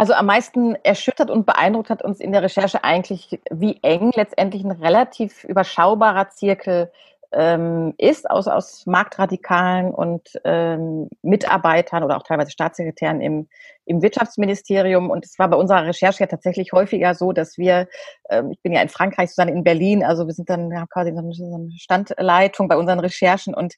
[0.00, 4.64] Also am meisten erschüttert und beeindruckt hat uns in der Recherche eigentlich, wie eng letztendlich
[4.64, 6.90] ein relativ überschaubarer Zirkel
[7.32, 13.48] ähm, ist aus, aus Marktradikalen und ähm, Mitarbeitern oder auch teilweise Staatssekretären im,
[13.90, 15.10] im Wirtschaftsministerium.
[15.10, 17.88] Und es war bei unserer Recherche ja tatsächlich häufiger so, dass wir,
[18.30, 21.12] ähm, ich bin ja in Frankreich, Susanne in Berlin, also wir sind dann ja, quasi
[21.32, 23.74] so eine Standleitung bei unseren Recherchen und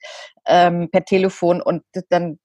[0.47, 2.39] ähm, per Telefon und dann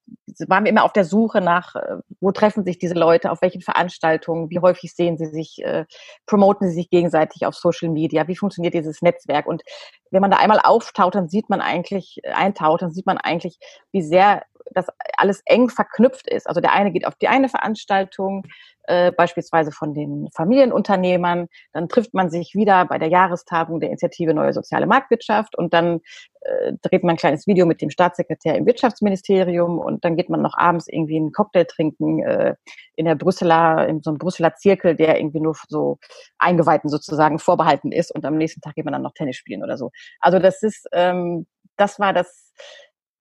[0.48, 3.62] waren wir immer auf der Suche nach, äh, wo treffen sich diese Leute, auf welchen
[3.62, 5.84] Veranstaltungen, wie häufig sehen sie sich, äh,
[6.26, 9.62] promoten sie sich gegenseitig auf Social Media, wie funktioniert dieses Netzwerk und
[10.10, 13.60] wenn man da einmal auftaucht, dann sieht man eigentlich, äh, eintaucht, dann sieht man eigentlich,
[13.92, 16.48] wie sehr das alles eng verknüpft ist.
[16.48, 18.44] Also der eine geht auf die eine Veranstaltung,
[18.88, 24.34] äh, beispielsweise von den Familienunternehmern, dann trifft man sich wieder bei der Jahrestagung der Initiative
[24.34, 26.00] Neue Soziale Marktwirtschaft und dann
[26.42, 30.42] äh, dreht man ein kleines Video mit dem Staatssekretär im Wirtschaftsministerium und dann geht man
[30.42, 32.56] noch abends irgendwie einen Cocktail trinken äh,
[32.96, 36.00] in der Brüsseler, in so einem Brüsseler Zirkel, der irgendwie nur so
[36.38, 39.78] Eingeweihten sozusagen vorbehalten ist und am nächsten Tag geht man dann noch Tennis spielen oder
[39.78, 39.92] so.
[40.22, 42.54] Also das ist, ähm, das war das,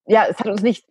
[0.06, 0.86] ja, es hat uns nicht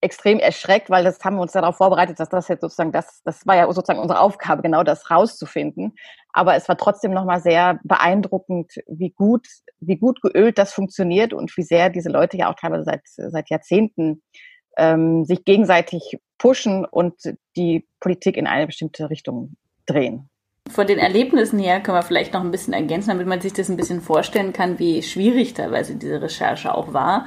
[0.00, 3.46] extrem erschreckt, weil das haben wir uns darauf vorbereitet, dass das jetzt sozusagen das, das
[3.46, 5.94] war ja sozusagen unsere Aufgabe, genau das rauszufinden.
[6.32, 9.46] Aber es war trotzdem nochmal sehr beeindruckend, wie gut,
[9.80, 13.50] wie gut geölt das funktioniert und wie sehr diese Leute ja auch teilweise seit, seit
[13.50, 14.22] Jahrzehnten
[14.76, 17.14] ähm, sich gegenseitig pushen und
[17.56, 19.56] die Politik in eine bestimmte Richtung
[19.86, 20.28] drehen.
[20.68, 23.68] Von den Erlebnissen her können wir vielleicht noch ein bisschen ergänzen, damit man sich das
[23.68, 27.26] ein bisschen vorstellen kann, wie schwierig teilweise diese Recherche auch war.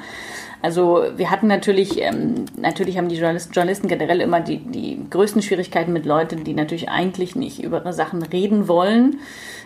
[0.62, 5.94] Also wir hatten natürlich, ähm, natürlich haben die Journalisten, generell immer die, die größten Schwierigkeiten
[5.94, 9.20] mit Leuten, die natürlich eigentlich nicht über Sachen reden wollen.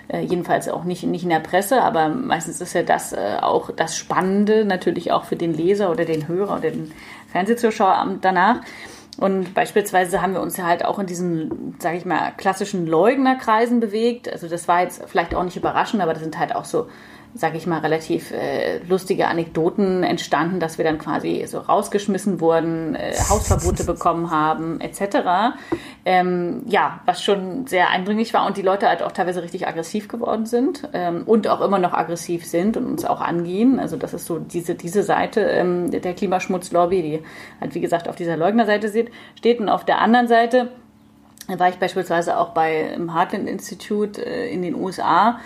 [0.07, 3.71] Äh, jedenfalls auch nicht, nicht in der Presse, aber meistens ist ja das äh, auch
[3.71, 6.91] das Spannende natürlich auch für den Leser oder den Hörer oder den
[7.31, 8.61] Fernsehzuschauer danach.
[9.17, 13.79] Und beispielsweise haben wir uns ja halt auch in diesen, sage ich mal, klassischen Leugnerkreisen
[13.79, 14.31] bewegt.
[14.31, 16.87] Also das war jetzt vielleicht auch nicht überraschend, aber das sind halt auch so
[17.35, 22.93] sage ich mal, relativ äh, lustige Anekdoten entstanden, dass wir dann quasi so rausgeschmissen wurden,
[22.95, 25.55] äh, Hausverbote bekommen haben, etc.
[26.05, 30.07] Ähm, ja, was schon sehr eindringlich war und die Leute halt auch teilweise richtig aggressiv
[30.07, 33.79] geworden sind ähm, und auch immer noch aggressiv sind und uns auch angehen.
[33.79, 37.19] Also das ist so diese, diese Seite ähm, der Klimaschmutzlobby, die
[37.59, 38.91] halt wie gesagt auf dieser Leugnerseite
[39.35, 40.69] steht und auf der anderen Seite
[41.47, 45.39] war ich beispielsweise auch bei im Heartland Institute äh, in den USA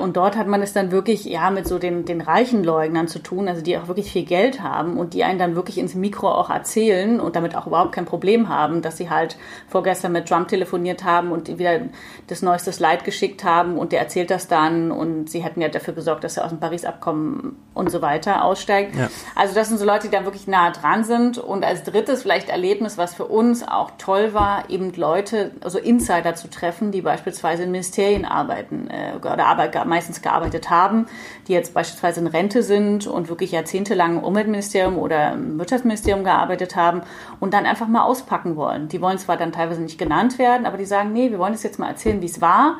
[0.00, 3.18] und dort hat man es dann wirklich ja mit so den, den reichen Leugnern zu
[3.18, 6.30] tun, also die auch wirklich viel Geld haben und die einen dann wirklich ins Mikro
[6.30, 9.36] auch erzählen und damit auch überhaupt kein Problem haben, dass sie halt
[9.68, 11.80] vorgestern mit Trump telefoniert haben und wieder
[12.28, 15.92] das neueste Slide geschickt haben und der erzählt das dann und sie hätten ja dafür
[15.92, 18.96] gesorgt, dass er aus dem Paris-Abkommen und so weiter aussteigt.
[18.96, 19.10] Ja.
[19.34, 22.48] Also das sind so Leute, die dann wirklich nah dran sind und als drittes vielleicht
[22.48, 27.64] Erlebnis, was für uns auch toll war, eben Leute, also Insider zu treffen, die beispielsweise
[27.64, 31.06] in Ministerien arbeiten äh, oder arbeiten meistens gearbeitet haben,
[31.46, 36.76] die jetzt beispielsweise in Rente sind und wirklich jahrzehntelang im Umweltministerium oder im Wirtschaftsministerium gearbeitet
[36.76, 37.02] haben
[37.40, 38.88] und dann einfach mal auspacken wollen.
[38.88, 41.62] Die wollen zwar dann teilweise nicht genannt werden, aber die sagen, nee, wir wollen es
[41.62, 42.78] jetzt mal erzählen, wie es war.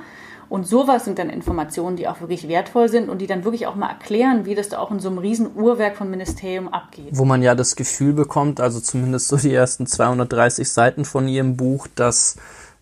[0.48, 3.74] Und sowas sind dann Informationen, die auch wirklich wertvoll sind und die dann wirklich auch
[3.74, 7.10] mal erklären, wie das da auch in so einem riesen Uhrwerk von Ministerium abgeht.
[7.12, 11.56] Wo man ja das Gefühl bekommt, also zumindest so die ersten 230 Seiten von ihrem
[11.56, 12.36] Buch, dass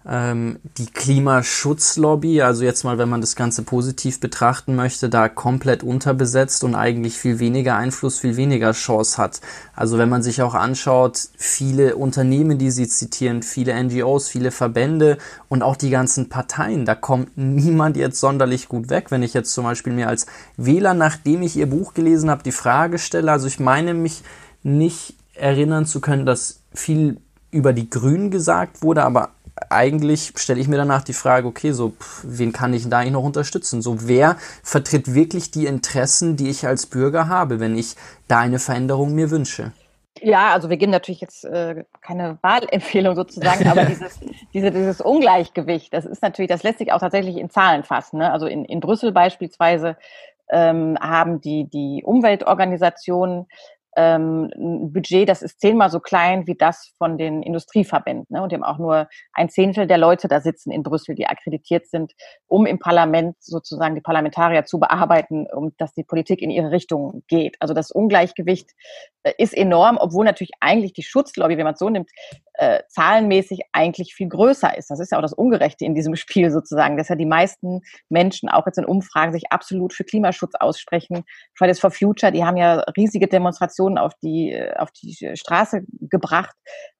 [0.08, 6.62] die Klimaschutzlobby, also jetzt mal, wenn man das Ganze positiv betrachten möchte, da komplett unterbesetzt
[6.62, 9.40] und eigentlich viel weniger Einfluss, viel weniger Chance hat.
[9.74, 15.18] Also wenn man sich auch anschaut, viele Unternehmen, die sie zitieren, viele NGOs, viele Verbände
[15.48, 19.10] und auch die ganzen Parteien, da kommt niemand jetzt sonderlich gut weg.
[19.10, 22.52] Wenn ich jetzt zum Beispiel mir als Wähler, nachdem ich ihr Buch gelesen habe, die
[22.52, 24.22] Frage stelle, also ich meine mich
[24.62, 27.16] nicht erinnern zu können, dass viel
[27.50, 29.30] über die Grünen gesagt wurde, aber
[29.70, 33.12] eigentlich stelle ich mir danach die Frage, okay, so, pff, wen kann ich da eigentlich
[33.12, 33.82] noch unterstützen?
[33.82, 37.96] So, wer vertritt wirklich die Interessen, die ich als Bürger habe, wenn ich
[38.28, 39.72] da eine Veränderung mir wünsche?
[40.20, 44.18] Ja, also wir geben natürlich jetzt äh, keine Wahlempfehlung sozusagen, aber dieses,
[44.54, 48.18] diese, dieses Ungleichgewicht, das ist natürlich, das lässt sich auch tatsächlich in Zahlen fassen.
[48.18, 48.32] Ne?
[48.32, 49.96] Also in, in Brüssel beispielsweise
[50.50, 53.46] ähm, haben die, die Umweltorganisationen
[53.96, 58.26] ähm, ein Budget, das ist zehnmal so klein wie das von den Industrieverbänden.
[58.28, 58.42] Ne?
[58.42, 61.86] Und die haben auch nur ein Zehntel der Leute da sitzen in Brüssel, die akkreditiert
[61.86, 62.12] sind,
[62.46, 67.22] um im Parlament sozusagen die Parlamentarier zu bearbeiten, um dass die Politik in ihre Richtung
[67.28, 67.56] geht.
[67.60, 68.70] Also das Ungleichgewicht
[69.22, 72.10] äh, ist enorm, obwohl natürlich eigentlich die Schutzlobby, wenn man es so nimmt,
[72.54, 74.90] äh, zahlenmäßig eigentlich viel größer ist.
[74.90, 78.48] Das ist ja auch das Ungerechte in diesem Spiel sozusagen, dass ja die meisten Menschen
[78.48, 81.24] auch jetzt in Umfragen sich absolut für Klimaschutz aussprechen.
[81.54, 86.54] Fridays for Future, die haben ja riesige Demonstrationen auf die, äh, auf die Straße gebracht.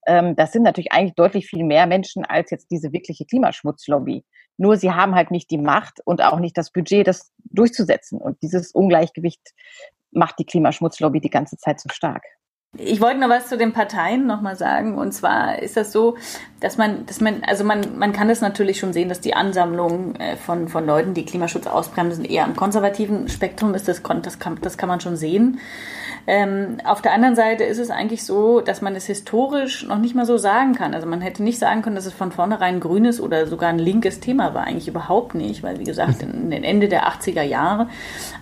[0.07, 4.25] Ähm, das sind natürlich eigentlich deutlich viel mehr Menschen als jetzt diese wirkliche Klimaschmutzlobby.
[4.59, 8.21] Nur sie haben halt nicht die Macht und auch nicht das Budget, das durchzusetzen.
[8.21, 9.53] Und dieses Ungleichgewicht
[10.13, 12.23] macht die Klimaschmutzlobby die ganze Zeit so stark.
[12.79, 14.97] Ich wollte noch was zu den Parteien nochmal sagen.
[14.97, 16.17] Und zwar ist das so,
[16.61, 20.17] dass man, dass man, also man, man kann das natürlich schon sehen, dass die Ansammlung
[20.17, 23.89] äh, von, von Leuten, die Klimaschutz ausbremsen, eher am konservativen Spektrum ist.
[23.89, 25.61] Das, das, kann, das kann man schon sehen.
[26.29, 30.17] Ähm, auf der anderen Seite ist es eigentlich so, dass man es historisch noch nicht
[30.17, 30.93] mal so sagen kann.
[30.93, 33.79] Also man hätte nicht sagen können, dass es von vornherein ein grünes oder sogar ein
[33.79, 34.65] linkes Thema war.
[34.65, 37.89] Eigentlich überhaupt nicht, weil wie gesagt, in den Ende der 80er Jahre,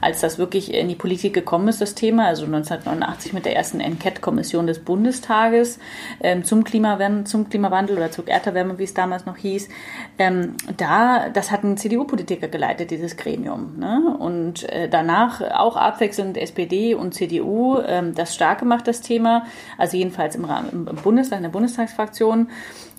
[0.01, 3.81] als das wirklich in die Politik gekommen ist, das Thema, also 1989 mit der ersten
[4.25, 5.79] Enquete-Kommission des Bundestages
[6.21, 9.69] ähm, zum, Klimawandel, zum Klimawandel oder zur Erderwärme, wie es damals noch hieß,
[10.19, 13.79] ähm, da, das hat ein CDU-Politiker geleitet, dieses Gremium.
[13.79, 14.17] Ne?
[14.19, 19.45] Und äh, danach auch abwechselnd SPD und CDU ähm, das stark gemacht, das Thema.
[19.79, 22.49] Also jedenfalls im, Rahmen, im Bundestag, in der Bundestagsfraktion.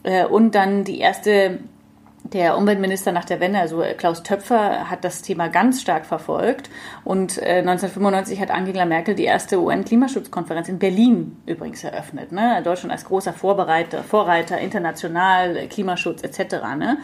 [0.04, 1.60] Äh, und dann die erste
[2.34, 6.70] der Umweltminister nach der Wende, also Klaus Töpfer, hat das Thema ganz stark verfolgt.
[7.04, 12.32] Und äh, 1995 hat Angela Merkel die erste UN-Klimaschutzkonferenz in Berlin übrigens eröffnet.
[12.32, 12.62] Ne?
[12.64, 16.56] Deutschland als großer Vorbereiter, Vorreiter, international, Klimaschutz etc.
[16.78, 16.98] Ne?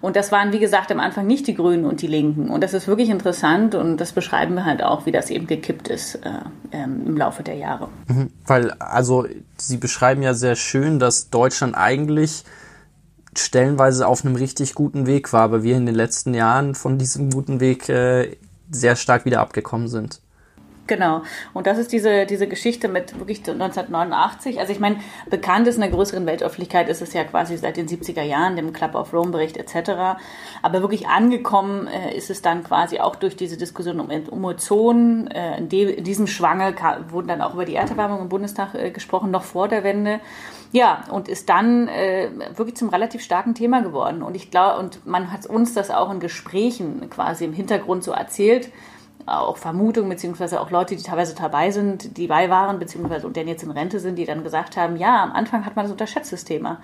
[0.00, 2.50] Und das waren, wie gesagt, am Anfang nicht die Grünen und die Linken.
[2.50, 5.88] Und das ist wirklich interessant und das beschreiben wir halt auch, wie das eben gekippt
[5.88, 6.30] ist äh,
[6.72, 7.88] ähm, im Laufe der Jahre.
[8.08, 8.30] Mhm.
[8.46, 12.42] Weil, also, Sie beschreiben ja sehr schön, dass Deutschland eigentlich
[13.36, 17.30] stellenweise auf einem richtig guten Weg war, aber wir in den letzten Jahren von diesem
[17.30, 18.36] guten Weg äh,
[18.70, 20.20] sehr stark wieder abgekommen sind.
[20.88, 21.22] Genau.
[21.54, 24.58] Und das ist diese, diese Geschichte mit wirklich 1989.
[24.58, 24.96] Also ich meine,
[25.30, 28.72] bekannt ist in der größeren Weltöffentlichkeit ist es ja quasi seit den 70er Jahren, dem
[28.72, 30.18] Club of Rome Bericht etc.
[30.60, 35.28] Aber wirklich angekommen äh, ist es dann quasi auch durch diese Diskussion um, um Ozon.
[35.28, 36.74] Äh, in, in, diesem Schwange
[37.08, 40.20] wurden dann auch über die Erderwärmung im Bundestag äh, gesprochen, noch vor der Wende.
[40.72, 44.22] Ja, und ist dann äh, wirklich zum relativ starken Thema geworden.
[44.22, 48.12] Und ich glaube, und man hat uns das auch in Gesprächen quasi im Hintergrund so
[48.12, 48.70] erzählt,
[49.26, 53.48] auch Vermutungen, beziehungsweise auch Leute, die teilweise dabei sind, die bei waren, beziehungsweise und dann
[53.48, 56.32] jetzt in Rente sind, die dann gesagt haben, ja, am Anfang hat man das unterschätzt,
[56.32, 56.80] das Thema.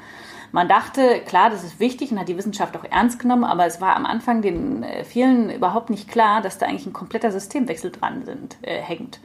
[0.52, 3.80] Man dachte, klar, das ist wichtig und hat die Wissenschaft auch ernst genommen, aber es
[3.80, 7.90] war am Anfang den äh, vielen überhaupt nicht klar, dass da eigentlich ein kompletter Systemwechsel
[7.90, 9.20] dran sind, äh, hängt.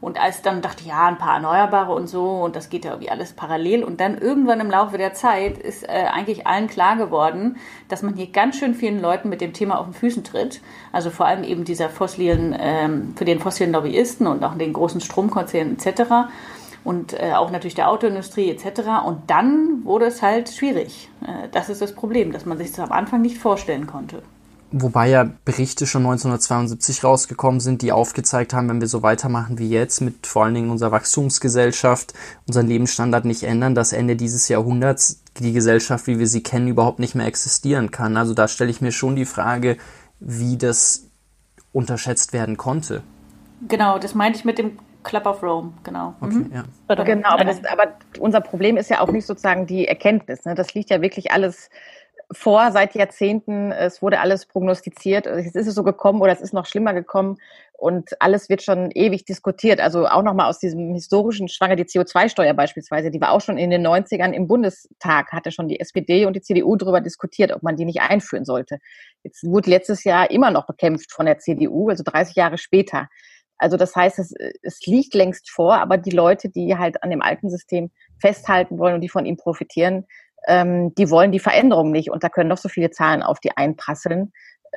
[0.00, 2.92] Und als dann dachte ich, ja, ein paar Erneuerbare und so, und das geht ja
[2.92, 3.82] irgendwie alles parallel.
[3.82, 7.56] Und dann irgendwann im Laufe der Zeit ist äh, eigentlich allen klar geworden,
[7.88, 10.60] dass man hier ganz schön vielen Leuten mit dem Thema auf den Füßen tritt.
[10.92, 15.00] Also vor allem eben dieser fossilen, ähm, für den fossilen Lobbyisten und auch den großen
[15.00, 16.28] Stromkonzernen etc.
[16.84, 19.04] Und äh, auch natürlich der Autoindustrie etc.
[19.04, 21.08] Und dann wurde es halt schwierig.
[21.26, 24.22] Äh, das ist das Problem, dass man sich das am Anfang nicht vorstellen konnte.
[24.72, 29.70] Wobei ja Berichte schon 1972 rausgekommen sind, die aufgezeigt haben, wenn wir so weitermachen wie
[29.70, 32.14] jetzt, mit vor allen Dingen unserer Wachstumsgesellschaft,
[32.48, 36.98] unseren Lebensstandard nicht ändern, dass Ende dieses Jahrhunderts die Gesellschaft, wie wir sie kennen, überhaupt
[36.98, 38.16] nicht mehr existieren kann.
[38.16, 39.76] Also da stelle ich mir schon die Frage,
[40.18, 41.08] wie das
[41.72, 43.02] unterschätzt werden konnte.
[43.68, 46.14] Genau, das meinte ich mit dem Club of Rome, genau.
[46.20, 46.52] Okay, mhm.
[46.52, 47.04] ja.
[47.04, 50.44] Genau, aber, das, aber, unser Problem ist ja auch nicht sozusagen die Erkenntnis.
[50.44, 50.56] Ne?
[50.56, 51.70] Das liegt ja wirklich alles
[52.32, 53.70] vor seit Jahrzehnten.
[53.70, 55.26] Es wurde alles prognostiziert.
[55.26, 57.38] Ist es so gekommen oder es ist noch schlimmer gekommen
[57.78, 59.80] und alles wird schon ewig diskutiert.
[59.80, 63.70] Also auch nochmal aus diesem historischen Schwanger, die CO2-Steuer beispielsweise, die war auch schon in
[63.70, 67.76] den 90ern im Bundestag, hatte schon die SPD und die CDU darüber diskutiert, ob man
[67.76, 68.78] die nicht einführen sollte.
[69.22, 73.08] Jetzt wurde letztes Jahr immer noch bekämpft von der CDU, also 30 Jahre später.
[73.58, 77.22] Also das heißt, es, es liegt längst vor, aber die Leute, die halt an dem
[77.22, 80.06] alten System festhalten wollen und die von ihm profitieren,
[80.46, 83.56] ähm, die wollen die Veränderung nicht und da können noch so viele Zahlen auf die
[83.56, 84.32] einprasseln.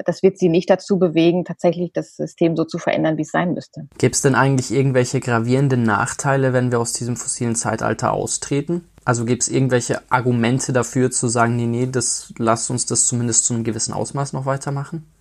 [0.06, 3.54] Das wird sie nicht dazu bewegen, tatsächlich das System so zu verändern, wie es sein
[3.54, 3.88] müsste.
[3.98, 8.86] Gibt es denn eigentlich irgendwelche gravierenden Nachteile, wenn wir aus diesem fossilen Zeitalter austreten?
[9.04, 13.46] Also gibt es irgendwelche Argumente dafür zu sagen, nee, nee, das lasst uns das zumindest
[13.46, 15.12] zu einem gewissen Ausmaß noch weitermachen?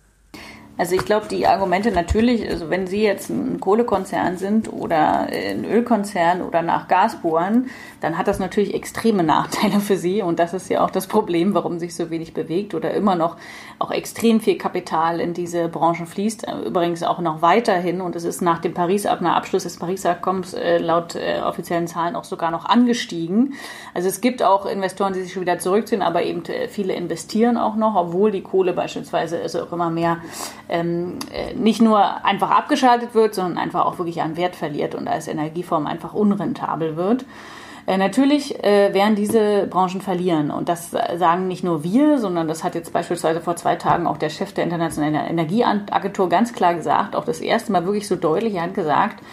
[0.79, 5.65] Also ich glaube, die Argumente natürlich, also wenn Sie jetzt ein Kohlekonzern sind oder ein
[5.65, 10.53] Ölkonzern oder nach Gas bohren, dann hat das natürlich extreme Nachteile für Sie und das
[10.53, 13.35] ist ja auch das Problem, warum sich so wenig bewegt oder immer noch
[13.77, 16.47] auch extrem viel Kapital in diese Branchen fließt.
[16.65, 20.77] Übrigens auch noch weiterhin und es ist nach dem Paris Abschluss des Pariser Abkommens äh,
[20.77, 23.53] laut äh, offiziellen Zahlen auch sogar noch angestiegen.
[23.93, 27.57] Also es gibt auch Investoren, die sich schon wieder zurückziehen, aber eben äh, viele investieren
[27.57, 30.19] auch noch, obwohl die Kohle beispielsweise also auch immer mehr
[30.69, 35.07] ähm, äh, nicht nur einfach abgeschaltet wird, sondern einfach auch wirklich an Wert verliert und
[35.07, 37.25] als Energieform einfach unrentabel wird.
[37.87, 40.51] Äh, natürlich äh, werden diese Branchen verlieren.
[40.51, 44.17] Und das sagen nicht nur wir, sondern das hat jetzt beispielsweise vor zwei Tagen auch
[44.17, 48.53] der Chef der Internationalen Energieagentur ganz klar gesagt, auch das erste Mal wirklich so deutlich,
[48.53, 49.23] er hat gesagt,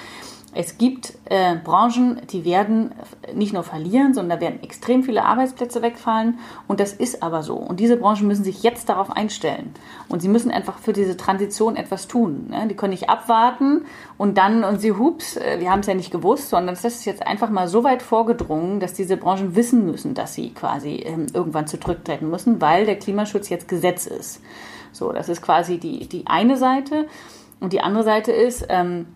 [0.57, 2.92] es gibt äh, Branchen, die werden
[3.34, 6.38] nicht nur verlieren, sondern da werden extrem viele Arbeitsplätze wegfallen.
[6.66, 7.57] Und das ist aber so.
[7.57, 9.74] Und diese Branchen müssen sich jetzt darauf einstellen.
[10.09, 12.46] Und sie müssen einfach für diese Transition etwas tun.
[12.48, 12.68] Ne?
[12.68, 13.84] Die können nicht abwarten
[14.16, 17.04] und dann und sie, hups, äh, wir haben es ja nicht gewusst, sondern das ist
[17.04, 21.26] jetzt einfach mal so weit vorgedrungen, dass diese Branchen wissen müssen, dass sie quasi ähm,
[21.34, 24.40] irgendwann zurücktreten müssen, weil der Klimaschutz jetzt Gesetz ist.
[24.92, 27.09] So, das ist quasi die, die eine Seite.
[27.61, 29.07] Und die andere Seite ist, ähm,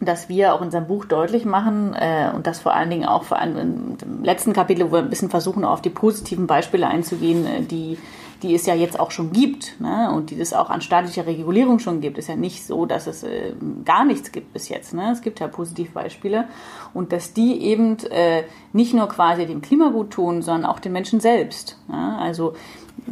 [0.00, 3.24] dass wir auch in unserem Buch deutlich machen äh, und das vor allen Dingen auch
[3.24, 7.46] vor allem im letzten Kapitel, wo wir ein bisschen versuchen, auf die positiven Beispiele einzugehen,
[7.46, 7.98] äh, die,
[8.42, 10.10] die es ja jetzt auch schon gibt ne?
[10.12, 12.18] und die es auch an staatlicher Regulierung schon gibt.
[12.18, 13.52] Ist ja nicht so, dass es äh,
[13.84, 14.94] gar nichts gibt bis jetzt.
[14.94, 15.12] Ne?
[15.12, 16.46] Es gibt ja Positivbeispiele
[16.92, 18.42] und dass die eben äh,
[18.72, 21.78] nicht nur quasi dem Klima gut tun, sondern auch den Menschen selbst.
[21.88, 22.18] Ne?
[22.18, 22.54] Also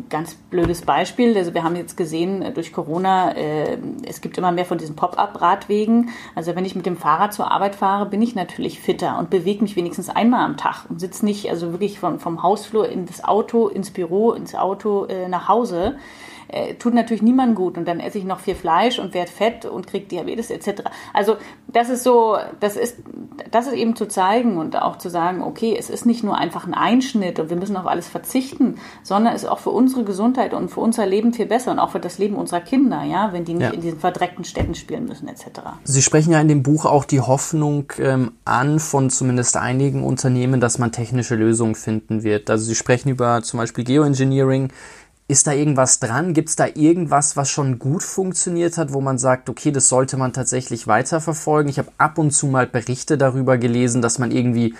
[0.08, 1.36] ganz blödes Beispiel.
[1.36, 4.96] Also wir haben jetzt gesehen äh, durch Corona, äh, es gibt immer mehr von diesen
[4.96, 6.10] Pop-up-Radwegen.
[6.34, 9.62] Also wenn ich mit dem Fahrrad zur Arbeit fahre, bin ich natürlich fitter und bewege
[9.62, 13.24] mich wenigstens einmal am Tag und sitze nicht also wirklich vom, vom Hausflur in das
[13.24, 15.96] Auto, ins Büro, ins Auto äh, nach Hause
[16.52, 17.78] äh, tut natürlich niemandem gut.
[17.78, 20.82] Und dann esse ich noch viel Fleisch und werde fett und kriege Diabetes etc.
[21.12, 21.36] Also
[21.68, 22.98] das ist so, das ist,
[23.50, 26.66] das ist eben zu zeigen und auch zu sagen, okay, es ist nicht nur einfach
[26.66, 30.54] ein Einschnitt und wir müssen auf alles verzichten, sondern es ist auch für unsere Gesundheit
[30.54, 33.44] und für unser Leben viel besser und auch für das Leben unserer Kinder, ja, wenn
[33.44, 33.70] die nicht ja.
[33.70, 35.46] in diesen verdreckten Städten spielen müssen etc.
[35.84, 40.60] Sie sprechen ja in dem Buch auch die Hoffnung ähm, an von zumindest einigen Unternehmen,
[40.60, 42.50] dass man technische Lösungen finden wird.
[42.50, 44.70] Also Sie sprechen über zum Beispiel Geoengineering,
[45.32, 46.34] ist da irgendwas dran?
[46.34, 50.18] Gibt es da irgendwas, was schon gut funktioniert hat, wo man sagt, okay, das sollte
[50.18, 51.70] man tatsächlich weiterverfolgen?
[51.70, 54.74] Ich habe ab und zu mal Berichte darüber gelesen, dass man irgendwie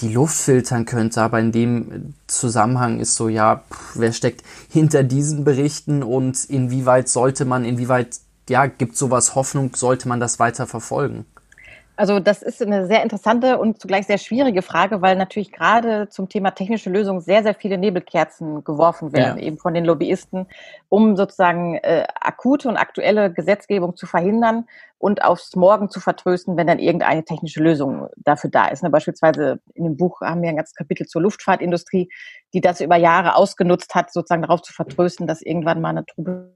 [0.00, 5.02] die Luft filtern könnte, aber in dem Zusammenhang ist so, ja, pff, wer steckt hinter
[5.02, 8.16] diesen Berichten und inwieweit sollte man, inwieweit,
[8.48, 11.26] ja, gibt sowas Hoffnung, sollte man das weiter verfolgen?
[11.98, 16.28] Also das ist eine sehr interessante und zugleich sehr schwierige Frage, weil natürlich gerade zum
[16.28, 19.44] Thema technische Lösungen sehr, sehr viele Nebelkerzen geworfen werden, ja.
[19.44, 20.46] eben von den Lobbyisten,
[20.88, 24.68] um sozusagen äh, akute und aktuelle Gesetzgebung zu verhindern
[24.98, 28.84] und aufs Morgen zu vertrösten, wenn dann irgendeine technische Lösung dafür da ist.
[28.84, 32.08] Ne, beispielsweise in dem Buch haben wir ein ganzes Kapitel zur Luftfahrtindustrie,
[32.54, 36.54] die das über Jahre ausgenutzt hat, sozusagen darauf zu vertrösten, dass irgendwann mal eine Trubel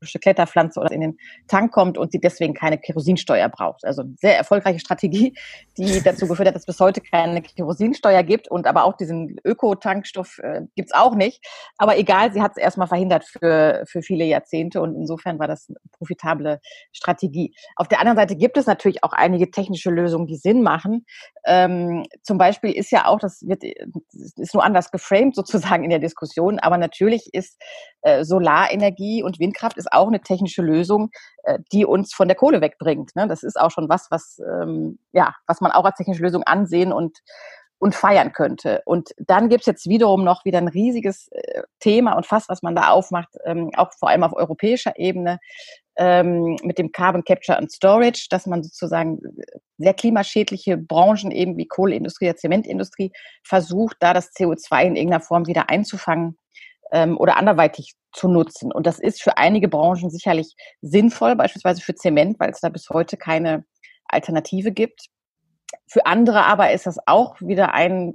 [0.00, 1.18] Kletterpflanze oder in den
[1.48, 3.84] Tank kommt und sie deswegen keine Kerosinsteuer braucht.
[3.84, 5.34] Also eine sehr erfolgreiche Strategie,
[5.76, 9.36] die dazu geführt hat, dass es bis heute keine Kerosinsteuer gibt und aber auch diesen
[9.44, 11.44] Ökotankstoff äh, gibt's auch nicht.
[11.76, 15.68] Aber egal, sie hat es erstmal verhindert für, für viele Jahrzehnte und insofern war das
[15.68, 16.60] eine profitable
[16.92, 17.54] Strategie.
[17.76, 21.04] Auf der anderen Seite gibt es natürlich auch einige technische Lösungen, die Sinn machen.
[21.44, 25.98] Ähm, zum Beispiel ist ja auch, das wird, ist nur anders geframed sozusagen in der
[25.98, 27.60] Diskussion, aber natürlich ist
[28.02, 31.10] äh, Solarenergie und Windkraft ist auch eine technische Lösung,
[31.44, 33.14] äh, die uns von der Kohle wegbringt.
[33.16, 33.26] Ne?
[33.28, 36.92] Das ist auch schon was, was, ähm, ja, was man auch als technische Lösung ansehen
[36.92, 37.18] und,
[37.78, 38.82] und feiern könnte.
[38.84, 42.74] Und dann gibt's jetzt wiederum noch wieder ein riesiges äh, Thema und fast, was man
[42.74, 45.38] da aufmacht, ähm, auch vor allem auf europäischer Ebene,
[45.98, 49.18] ähm, mit dem Carbon Capture and Storage, dass man sozusagen
[49.78, 53.12] sehr klimaschädliche Branchen eben wie Kohleindustrie, der Zementindustrie
[53.44, 56.38] versucht, da das CO2 in irgendeiner Form wieder einzufangen
[56.92, 58.72] ähm, oder anderweitig zu nutzen.
[58.72, 62.88] Und das ist für einige Branchen sicherlich sinnvoll, beispielsweise für Zement, weil es da bis
[62.90, 63.64] heute keine
[64.06, 65.06] Alternative gibt.
[65.86, 68.14] Für andere aber ist das auch wieder ein,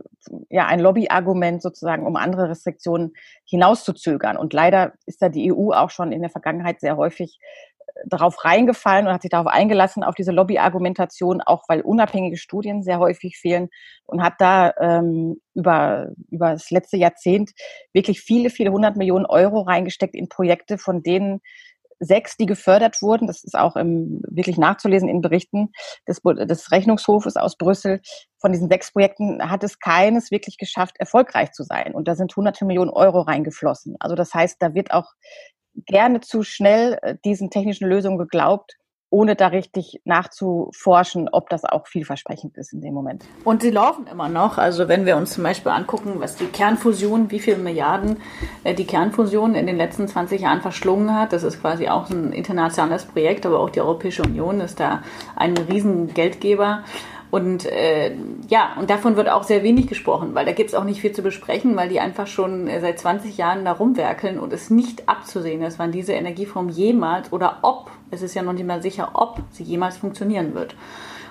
[0.50, 3.14] ja, ein Lobbyargument sozusagen, um andere Restriktionen
[3.46, 4.38] hinauszuzögern.
[4.38, 7.40] Und leider ist da die EU auch schon in der Vergangenheit sehr häufig
[8.06, 13.00] darauf reingefallen und hat sich darauf eingelassen, auf diese Lobbyargumentation, auch weil unabhängige Studien sehr
[13.00, 13.70] häufig fehlen
[14.06, 17.52] und hat da ähm, über, über das letzte Jahrzehnt
[17.94, 21.42] wirklich viele, viele hundert Millionen Euro reingesteckt in Projekte, von denen
[22.00, 23.28] sechs, die gefördert wurden.
[23.28, 25.72] Das ist auch im, wirklich nachzulesen in Berichten
[26.08, 28.02] des, des Rechnungshofes aus Brüssel.
[28.40, 31.94] Von diesen sechs Projekten hat es keines wirklich geschafft, erfolgreich zu sein.
[31.94, 33.96] Und da sind hunderte Millionen Euro reingeflossen.
[34.00, 35.14] Also das heißt, da wird auch
[35.86, 38.78] gerne zu schnell äh, diesen technischen Lösungen geglaubt,
[39.14, 43.24] ohne da richtig nachzuforschen, ob das auch vielversprechend ist in dem Moment.
[43.44, 44.58] Und sie laufen immer noch.
[44.58, 48.18] Also wenn wir uns zum Beispiel angucken, was die Kernfusion, wie viele Milliarden
[48.64, 52.34] äh, die Kernfusion in den letzten 20 Jahren verschlungen hat, das ist quasi auch ein
[52.34, 55.04] internationales Projekt, aber auch die Europäische Union ist da
[55.36, 56.84] ein riesen Geldgeber.
[57.34, 58.12] Und äh,
[58.48, 61.14] ja, und davon wird auch sehr wenig gesprochen, weil da gibt es auch nicht viel
[61.14, 65.10] zu besprechen, weil die einfach schon äh, seit 20 Jahren da rumwerkeln und es nicht
[65.10, 69.10] abzusehen ist, wann diese Energieform jemals oder ob, es ist ja noch nicht mal sicher,
[69.14, 70.76] ob sie jemals funktionieren wird.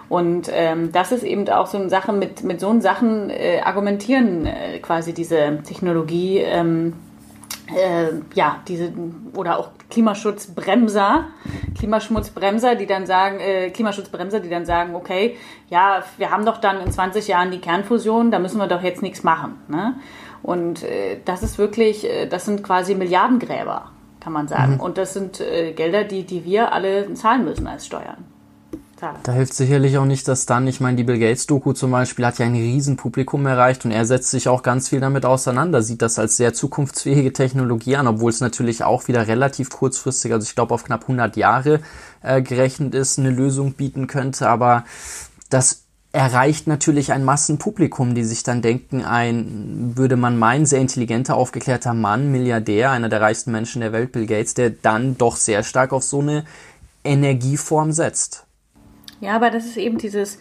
[0.08, 4.44] Und ähm, das ist eben auch so eine Sache, mit, mit so Sachen äh, argumentieren
[4.46, 6.38] äh, quasi diese Technologie.
[6.38, 6.94] Ähm,
[7.76, 8.92] äh, ja, diese
[9.36, 11.26] oder auch Klimaschutzbremser,
[11.78, 15.36] Klimaschmutzbremser, die dann sagen, äh, Klimaschutzbremser, die dann sagen, okay,
[15.68, 19.02] ja, wir haben doch dann in 20 Jahren die Kernfusion, da müssen wir doch jetzt
[19.02, 19.58] nichts machen.
[19.68, 19.94] Ne?
[20.42, 24.74] Und äh, das ist wirklich, äh, das sind quasi Milliardengräber, kann man sagen.
[24.74, 24.80] Mhm.
[24.80, 28.31] Und das sind äh, Gelder, die, die wir alle zahlen müssen als Steuern.
[29.24, 32.24] Da hilft sicherlich auch nicht, dass dann, ich meine, die Bill Gates Doku zum Beispiel
[32.24, 36.02] hat ja ein Riesenpublikum erreicht und er setzt sich auch ganz viel damit auseinander, sieht
[36.02, 40.54] das als sehr zukunftsfähige Technologie an, obwohl es natürlich auch wieder relativ kurzfristig, also ich
[40.54, 41.80] glaube auf knapp 100 Jahre
[42.22, 44.84] äh, gerechnet ist, eine Lösung bieten könnte, aber
[45.50, 45.82] das
[46.12, 51.92] erreicht natürlich ein Massenpublikum, die sich dann denken, ein, würde man meinen, sehr intelligenter, aufgeklärter
[51.92, 55.92] Mann, Milliardär, einer der reichsten Menschen der Welt, Bill Gates, der dann doch sehr stark
[55.92, 56.44] auf so eine
[57.02, 58.46] Energieform setzt.
[59.22, 60.40] Ja, aber das ist eben dieses,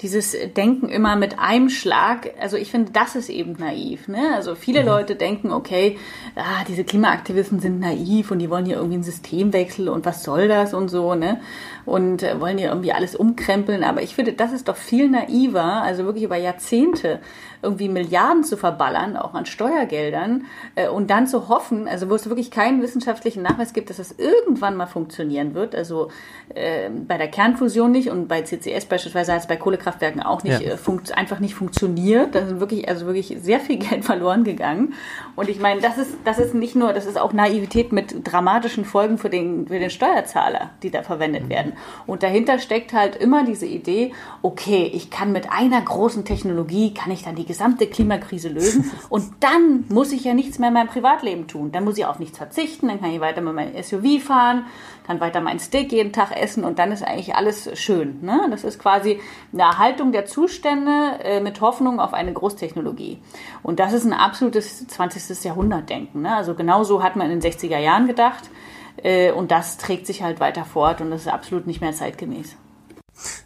[0.00, 4.06] dieses Denken immer mit einem Schlag, also ich finde, das ist eben naiv.
[4.06, 4.32] Ne?
[4.34, 4.86] Also viele mhm.
[4.86, 5.98] Leute denken, okay,
[6.36, 10.46] ah, diese Klimaaktivisten sind naiv und die wollen hier irgendwie einen Systemwechsel und was soll
[10.46, 11.40] das und so, ne?
[11.84, 13.84] Und äh, wollen hier irgendwie alles umkrempeln.
[13.84, 17.20] Aber ich finde, das ist doch viel naiver, also wirklich über Jahrzehnte
[17.62, 22.28] irgendwie Milliarden zu verballern, auch an Steuergeldern, äh, und dann zu hoffen, also wo es
[22.28, 26.10] wirklich keinen wissenschaftlichen Nachweis gibt, dass das irgendwann mal funktionieren wird, also
[26.54, 30.60] äh, bei der Kernfusion nicht und bei CCS beispielsweise hat es bei Kohlekraftwerken auch nicht,
[30.60, 30.72] ja.
[30.72, 32.34] äh, einfach nicht funktioniert.
[32.34, 34.94] Da sind wirklich, also wirklich sehr viel Geld verloren gegangen.
[35.36, 38.84] Und ich meine, das ist, das ist nicht nur, das ist auch Naivität mit dramatischen
[38.84, 41.71] Folgen für den, für den Steuerzahler, die da verwendet werden.
[42.06, 44.12] Und dahinter steckt halt immer diese Idee,
[44.42, 48.90] okay, ich kann mit einer großen Technologie, kann ich dann die gesamte Klimakrise lösen.
[49.08, 51.72] Und dann muss ich ja nichts mehr in meinem Privatleben tun.
[51.72, 54.66] Dann muss ich auf nichts verzichten, dann kann ich weiter mit meinem SUV fahren,
[55.06, 58.20] kann weiter mein Steak jeden Tag essen und dann ist eigentlich alles schön.
[58.22, 58.46] Ne?
[58.50, 59.20] Das ist quasi
[59.52, 63.18] eine Erhaltung der Zustände äh, mit Hoffnung auf eine Großtechnologie.
[63.62, 65.44] Und das ist ein absolutes 20.
[65.44, 66.22] Jahrhundertdenken.
[66.22, 66.34] Ne?
[66.34, 68.50] Also genauso hat man in den 60er Jahren gedacht.
[68.96, 72.56] Äh, und das trägt sich halt weiter fort und das ist absolut nicht mehr zeitgemäß.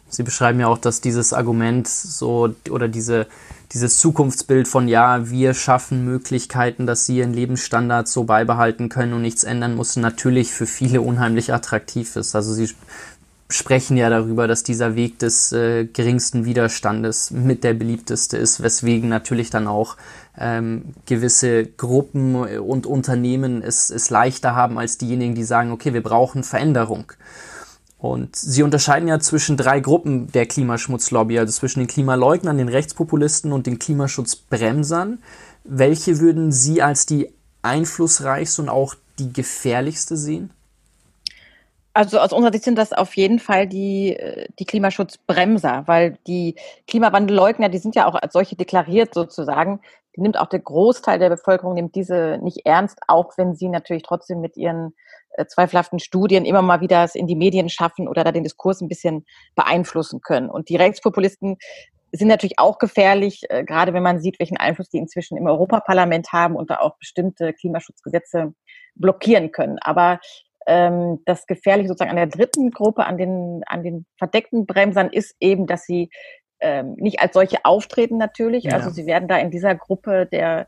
[0.09, 3.27] Sie beschreiben ja auch, dass dieses Argument so oder diese
[3.73, 9.21] dieses Zukunftsbild von, ja, wir schaffen Möglichkeiten, dass sie ihren Lebensstandard so beibehalten können und
[9.21, 12.33] nichts ändern müssen, natürlich für viele unheimlich attraktiv ist.
[12.35, 12.69] Also sie
[13.49, 19.09] sprechen ja darüber, dass dieser Weg des äh, geringsten Widerstandes mit der beliebteste ist, weswegen
[19.09, 19.95] natürlich dann auch
[20.37, 26.03] ähm, gewisse Gruppen und Unternehmen es, es leichter haben als diejenigen, die sagen, okay, wir
[26.03, 27.11] brauchen Veränderung.
[27.97, 33.51] Und sie unterscheiden ja zwischen drei Gruppen der Klimaschmutzlobby, also zwischen den Klimaleugnern, den Rechtspopulisten
[33.51, 35.19] und den Klimaschutzbremsern.
[35.63, 37.33] Welche würden Sie als die
[37.63, 40.51] einflussreichste und auch die gefährlichste sehen?
[41.97, 44.15] Also aus unserer Sicht sind das auf jeden Fall die,
[44.59, 46.53] die Klimaschutzbremser, weil die
[46.85, 49.81] Klimawandelleugner, die sind ja auch als solche deklariert sozusagen.
[50.15, 54.03] Die nimmt auch der Großteil der Bevölkerung, nimmt diese nicht ernst, auch wenn sie natürlich
[54.03, 54.93] trotzdem mit ihren
[55.31, 58.79] äh, zweifelhaften Studien immer mal wieder es in die Medien schaffen oder da den Diskurs
[58.81, 59.25] ein bisschen
[59.55, 60.51] beeinflussen können.
[60.51, 61.57] Und die Rechtspopulisten
[62.11, 66.31] sind natürlich auch gefährlich, äh, gerade wenn man sieht, welchen Einfluss die inzwischen im Europaparlament
[66.31, 68.53] haben und da auch bestimmte Klimaschutzgesetze
[68.93, 69.79] blockieren können.
[69.81, 70.19] Aber
[70.67, 75.35] ähm, das Gefährliche sozusagen an der dritten Gruppe, an den, an den verdeckten Bremsern, ist
[75.39, 76.09] eben, dass sie
[76.59, 78.65] ähm, nicht als solche auftreten natürlich.
[78.65, 78.73] Ja.
[78.73, 80.67] Also sie werden da in dieser Gruppe der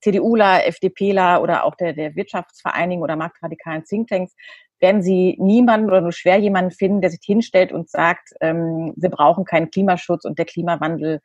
[0.00, 4.34] CDUler, FDPler oder auch der, der Wirtschaftsvereinigung oder marktradikalen Thinktanks,
[4.80, 9.10] werden sie niemanden oder nur schwer jemanden finden, der sich hinstellt und sagt, ähm, wir
[9.10, 11.20] brauchen keinen Klimaschutz und der Klimawandel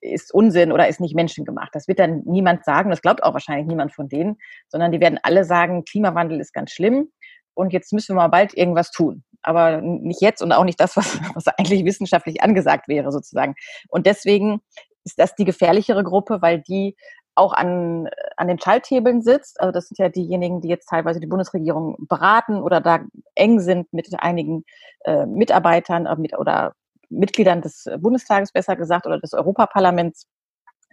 [0.00, 1.74] ist Unsinn oder ist nicht menschengemacht.
[1.74, 4.36] Das wird dann niemand sagen, das glaubt auch wahrscheinlich niemand von denen,
[4.68, 7.10] sondern die werden alle sagen, Klimawandel ist ganz schlimm
[7.56, 9.24] und jetzt müssen wir mal bald irgendwas tun.
[9.42, 13.54] Aber nicht jetzt und auch nicht das, was, was eigentlich wissenschaftlich angesagt wäre, sozusagen.
[13.88, 14.60] Und deswegen
[15.04, 16.96] ist das die gefährlichere Gruppe, weil die
[17.34, 19.60] auch an, an den Schalthebeln sitzt.
[19.60, 23.00] Also das sind ja diejenigen, die jetzt teilweise die Bundesregierung beraten oder da
[23.34, 24.64] eng sind mit einigen
[25.04, 26.72] äh, Mitarbeitern äh, mit, oder
[27.08, 30.26] Mitgliedern des Bundestages besser gesagt oder des Europaparlaments.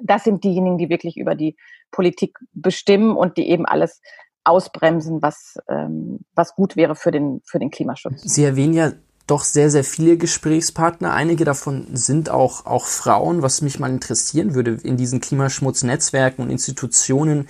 [0.01, 1.55] Das sind diejenigen, die wirklich über die
[1.91, 4.01] Politik bestimmen und die eben alles
[4.43, 8.21] ausbremsen, was, ähm, was gut wäre für den, für den Klimaschutz.
[8.23, 8.91] Sie erwähnen ja
[9.27, 11.13] doch sehr, sehr viele Gesprächspartner.
[11.13, 16.51] Einige davon sind auch, auch Frauen, was mich mal interessieren würde in diesen Klimaschmutznetzwerken und
[16.51, 17.47] Institutionen.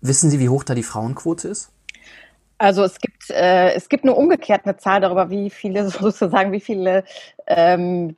[0.00, 1.70] Wissen Sie, wie hoch da die Frauenquote ist?
[2.58, 6.60] Also es gibt äh, es gibt nur umgekehrt eine Zahl darüber, wie viele sozusagen wie
[6.60, 7.04] viele
[7.46, 8.16] ähm,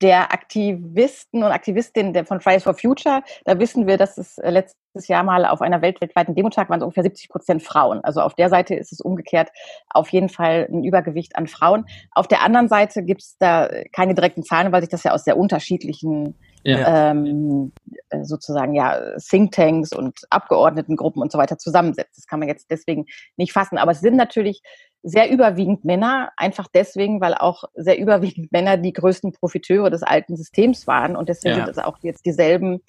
[0.00, 4.50] der Aktivisten und Aktivistinnen der von Fridays for Future, da wissen wir, dass es äh,
[4.50, 8.02] letztes Jahr mal auf einer weltweiten Demotag waren so ungefähr 70 Prozent Frauen.
[8.04, 9.50] Also auf der Seite ist es umgekehrt
[9.90, 11.84] auf jeden Fall ein Übergewicht an Frauen.
[12.12, 15.24] Auf der anderen Seite gibt es da keine direkten Zahlen, weil sich das ja aus
[15.24, 16.34] sehr unterschiedlichen
[16.64, 17.10] ja.
[17.10, 17.72] ähm,
[18.10, 22.16] äh, sozusagen ja Thinktanks und Abgeordnetengruppen und so weiter zusammensetzt.
[22.16, 23.78] Das kann man jetzt deswegen nicht fassen.
[23.78, 24.62] Aber es sind natürlich
[25.02, 30.36] sehr überwiegend Männer, einfach deswegen, weil auch sehr überwiegend Männer die größten Profiteure des alten
[30.36, 31.64] Systems waren und deswegen ja.
[31.64, 32.80] sind es auch jetzt dieselben,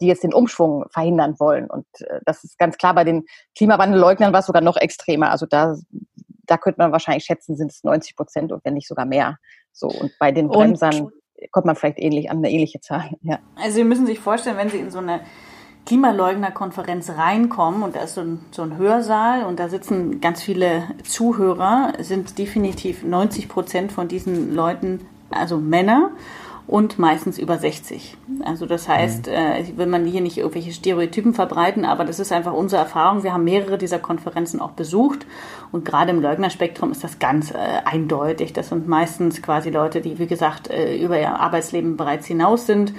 [0.00, 1.68] die jetzt den Umschwung verhindern wollen.
[1.70, 3.24] Und äh, das ist ganz klar, bei den
[3.56, 5.30] Klimawandelleugnern war es sogar noch extremer.
[5.30, 5.76] Also da,
[6.46, 9.38] da könnte man wahrscheinlich schätzen, sind es 90 Prozent und wenn nicht sogar mehr.
[9.72, 11.12] So, und bei den Bremsern und,
[11.52, 13.10] kommt man vielleicht ähnlich an eine ähnliche Zahl.
[13.22, 13.38] Ja.
[13.56, 15.20] Also Sie müssen sich vorstellen, wenn Sie in so eine
[15.88, 20.82] Klimaleugner-Konferenz reinkommen und da ist so ein, so ein Hörsaal und da sitzen ganz viele
[21.02, 26.10] Zuhörer, sind definitiv 90 Prozent von diesen Leuten also Männer
[26.66, 28.18] und meistens über 60.
[28.44, 29.32] Also das heißt, mhm.
[29.32, 33.22] äh, will man hier nicht irgendwelche Stereotypen verbreiten, aber das ist einfach unsere Erfahrung.
[33.22, 35.24] Wir haben mehrere dieser Konferenzen auch besucht
[35.72, 38.52] und gerade im Leugnerspektrum ist das ganz äh, eindeutig.
[38.52, 42.92] Das sind meistens quasi Leute, die, wie gesagt, äh, über ihr Arbeitsleben bereits hinaus sind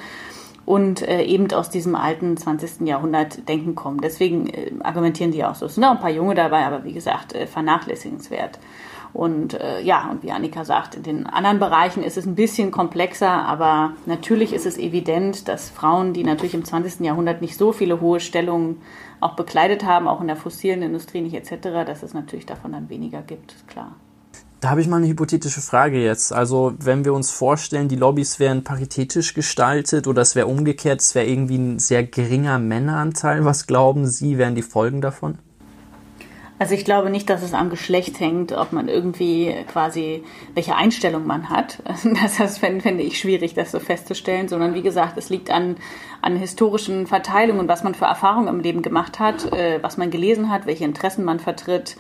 [0.70, 2.82] und äh, eben aus diesem alten 20.
[2.88, 4.02] Jahrhundert Denken kommen.
[4.02, 5.66] Deswegen äh, argumentieren die auch so.
[5.66, 8.60] Es sind auch ein paar Junge dabei, aber wie gesagt, äh, vernachlässigenswert.
[9.12, 12.70] Und äh, ja, und wie Annika sagt, in den anderen Bereichen ist es ein bisschen
[12.70, 17.00] komplexer, aber natürlich ist es evident, dass Frauen, die natürlich im 20.
[17.00, 18.80] Jahrhundert nicht so viele hohe Stellungen
[19.22, 22.90] auch bekleidet haben, auch in der fossilen Industrie nicht etc., dass es natürlich davon dann
[22.90, 23.96] weniger gibt, klar.
[24.62, 26.34] Da habe ich mal eine hypothetische Frage jetzt.
[26.34, 31.16] Also, wenn wir uns vorstellen, die Lobbys wären paritätisch gestaltet oder es wäre umgekehrt, es
[31.16, 35.38] wäre irgendwie ein sehr geringer Männeranteil, was glauben Sie, wären die Folgen davon?
[36.60, 41.26] Also ich glaube nicht, dass es am Geschlecht hängt, ob man irgendwie quasi, welche Einstellung
[41.26, 41.82] man hat.
[42.22, 45.78] Das, das fände ich schwierig, das so festzustellen, sondern wie gesagt, es liegt an,
[46.22, 50.50] an historischen Verteilungen, was man für Erfahrungen im Leben gemacht hat, äh, was man gelesen
[50.50, 51.96] hat, welche Interessen man vertritt,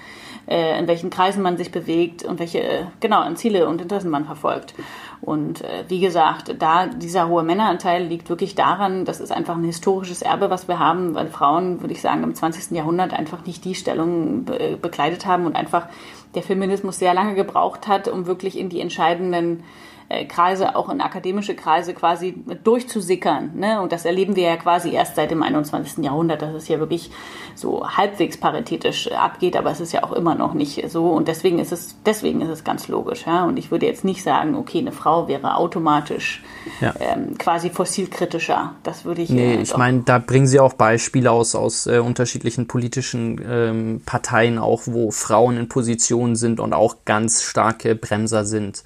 [0.47, 4.25] äh, in welchen Kreisen man sich bewegt und welche, äh, genau, Ziele und Interessen man
[4.25, 4.73] verfolgt.
[5.21, 9.63] Und äh, wie gesagt, da dieser hohe Männeranteil liegt wirklich daran, das ist einfach ein
[9.63, 12.71] historisches Erbe, was wir haben, weil Frauen, würde ich sagen, im 20.
[12.71, 15.87] Jahrhundert einfach nicht die Stellung be bekleidet haben und einfach
[16.35, 19.63] der Feminismus sehr lange gebraucht hat, um wirklich in die entscheidenden
[20.09, 23.51] äh, Kreise, auch in akademische Kreise quasi durchzusickern.
[23.55, 23.79] Ne?
[23.79, 26.03] Und das erleben wir ja quasi erst seit dem 21.
[26.03, 27.11] Jahrhundert, dass es ja wirklich
[27.53, 31.09] so halbwegs paritätisch abgeht, aber es ist ja auch immer noch nicht so.
[31.11, 33.27] Und deswegen ist es, deswegen ist es ganz logisch.
[33.27, 33.45] Ja?
[33.45, 36.43] Und ich würde jetzt nicht sagen, okay, eine Frau wäre automatisch
[36.81, 36.93] ja.
[36.99, 38.73] ähm, quasi fossilkritischer.
[38.81, 39.29] Das würde ich.
[39.29, 44.01] Nee, äh, ich meine, da bringen Sie auch Beispiele aus, aus äh, unterschiedlichen politischen ähm,
[44.07, 48.83] Parteien auch, wo Frauen in Positionen sind und auch ganz starke Bremser sind.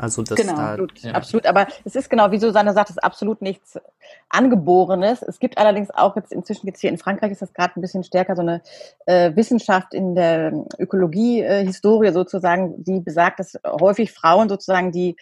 [0.00, 1.12] Also das genau, da, absolut, ja.
[1.12, 1.46] absolut.
[1.46, 3.78] Aber es ist genau, wie Susanne sagt, es ist absolut nichts
[4.30, 5.20] Angeborenes.
[5.22, 8.02] Es gibt allerdings auch jetzt inzwischen jetzt hier in Frankreich ist das gerade ein bisschen
[8.02, 8.62] stärker so eine
[9.04, 15.16] äh, Wissenschaft in der Ökologie-Historie äh, sozusagen, die besagt, dass häufig Frauen sozusagen die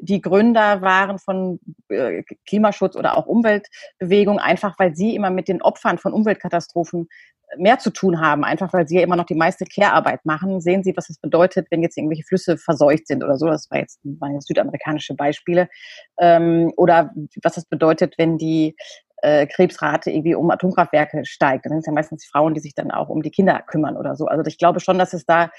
[0.00, 5.62] die Gründer waren von äh, Klimaschutz oder auch Umweltbewegung, einfach weil sie immer mit den
[5.62, 7.08] Opfern von Umweltkatastrophen
[7.56, 10.60] mehr zu tun haben, einfach weil sie ja immer noch die meiste Care-Arbeit machen.
[10.60, 13.46] Sehen Sie, was es bedeutet, wenn jetzt irgendwelche Flüsse verseucht sind oder so.
[13.46, 15.68] Das war jetzt, waren jetzt südamerikanische Beispiele.
[16.18, 18.76] Ähm, oder was es bedeutet, wenn die
[19.22, 21.66] äh, Krebsrate irgendwie um Atomkraftwerke steigt.
[21.66, 24.16] Dann sind es ja meistens Frauen, die sich dann auch um die Kinder kümmern oder
[24.16, 24.26] so.
[24.26, 25.50] Also ich glaube schon, dass es da,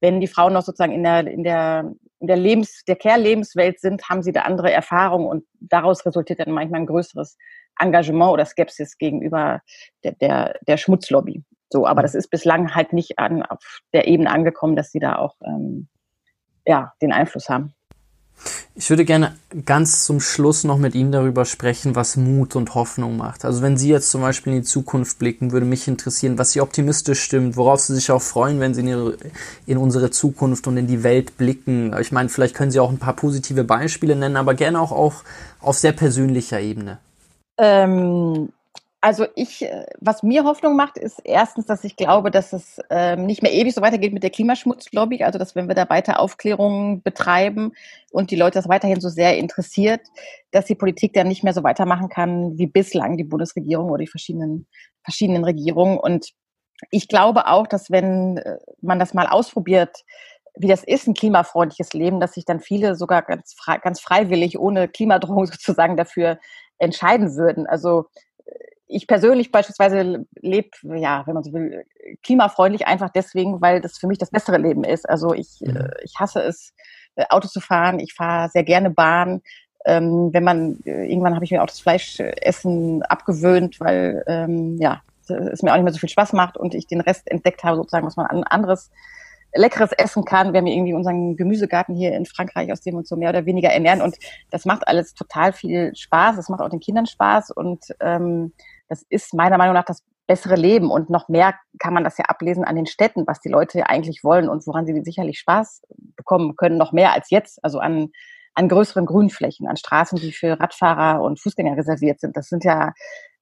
[0.00, 4.08] wenn die Frauen noch sozusagen in der, in der, in der Lebens-, der Care-Lebenswelt sind,
[4.08, 7.36] haben sie da andere Erfahrungen und daraus resultiert dann manchmal ein größeres
[7.78, 9.60] Engagement oder Skepsis gegenüber
[10.04, 11.44] der, der, der Schmutzlobby.
[11.68, 15.16] So, aber das ist bislang halt nicht an, auf der Ebene angekommen, dass sie da
[15.16, 15.88] auch ähm,
[16.64, 17.74] ja, den Einfluss haben.
[18.74, 23.16] Ich würde gerne ganz zum Schluss noch mit Ihnen darüber sprechen, was Mut und Hoffnung
[23.16, 23.44] macht.
[23.44, 26.60] Also wenn Sie jetzt zum Beispiel in die Zukunft blicken, würde mich interessieren, was Sie
[26.60, 29.16] optimistisch stimmt, worauf Sie sich auch freuen, wenn Sie in, Ihre,
[29.66, 31.94] in unsere Zukunft und in die Welt blicken.
[32.00, 35.14] Ich meine, vielleicht können Sie auch ein paar positive Beispiele nennen, aber gerne auch, auch
[35.60, 36.98] auf sehr persönlicher Ebene.
[37.58, 38.50] Ähm,
[39.06, 43.24] also ich, äh, was mir Hoffnung macht, ist erstens, dass ich glaube, dass es ähm,
[43.24, 45.22] nicht mehr ewig so weitergeht mit der Klimaschmutzlobby.
[45.22, 47.70] Also dass wenn wir da weiter Aufklärung betreiben
[48.10, 50.00] und die Leute das weiterhin so sehr interessiert,
[50.50, 54.08] dass die Politik dann nicht mehr so weitermachen kann wie bislang die Bundesregierung oder die
[54.08, 54.66] verschiedenen
[55.04, 55.98] verschiedenen Regierungen.
[55.98, 56.32] Und
[56.90, 60.02] ich glaube auch, dass wenn äh, man das mal ausprobiert,
[60.56, 64.88] wie das ist, ein klimafreundliches Leben, dass sich dann viele sogar ganz, ganz freiwillig, ohne
[64.88, 66.40] Klimadrohung sozusagen dafür
[66.78, 67.68] entscheiden würden.
[67.68, 68.06] Also
[68.88, 71.84] ich persönlich beispielsweise lebe, ja, wenn man so will,
[72.22, 75.08] klimafreundlich einfach deswegen, weil das für mich das bessere Leben ist.
[75.08, 75.76] Also ich, mhm.
[75.76, 76.72] Äh, ich hasse es,
[77.16, 77.98] äh, Auto zu fahren.
[77.98, 79.42] Ich fahre sehr gerne Bahn.
[79.84, 85.02] Ähm, wenn man, äh, irgendwann habe ich mir auch das Fleischessen abgewöhnt, weil, ähm, ja,
[85.28, 87.76] es mir auch nicht mehr so viel Spaß macht und ich den Rest entdeckt habe,
[87.76, 88.90] sozusagen, was man anderes
[89.54, 90.52] Leckeres essen kann.
[90.52, 93.46] Wir haben irgendwie unseren Gemüsegarten hier in Frankreich, aus dem wir uns so mehr oder
[93.46, 94.02] weniger ernähren.
[94.02, 94.16] Und
[94.50, 96.36] das macht alles total viel Spaß.
[96.36, 97.50] Das macht auch den Kindern Spaß.
[97.50, 98.52] Und ähm,
[98.88, 100.90] das ist meiner Meinung nach das bessere Leben.
[100.90, 104.24] Und noch mehr kann man das ja ablesen an den Städten, was die Leute eigentlich
[104.24, 105.82] wollen und woran sie sicherlich Spaß
[106.16, 107.62] bekommen können, noch mehr als jetzt.
[107.64, 108.08] Also an,
[108.54, 112.36] an größeren Grünflächen, an Straßen, die für Radfahrer und Fußgänger reserviert sind.
[112.36, 112.92] Das sind ja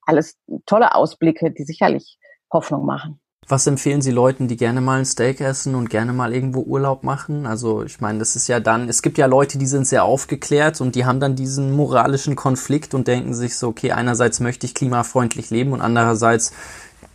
[0.03, 0.37] alles
[0.67, 2.19] tolle Ausblicke, die sicherlich
[2.53, 3.21] Hoffnung machen.
[3.47, 7.03] Was empfehlen Sie Leuten, die gerne mal ein Steak essen und gerne mal irgendwo Urlaub
[7.05, 7.45] machen?
[7.45, 10.81] Also ich meine, das ist ja dann, es gibt ja Leute, die sind sehr aufgeklärt
[10.81, 14.75] und die haben dann diesen moralischen Konflikt und denken sich so, okay, einerseits möchte ich
[14.75, 16.53] klimafreundlich leben und andererseits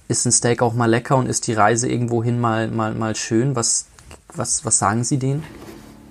[0.08, 3.56] ist ein Steak auch mal lecker und ist die Reise irgendwohin mal, mal, mal schön.
[3.56, 3.88] Was,
[4.34, 5.44] was, was sagen Sie denen?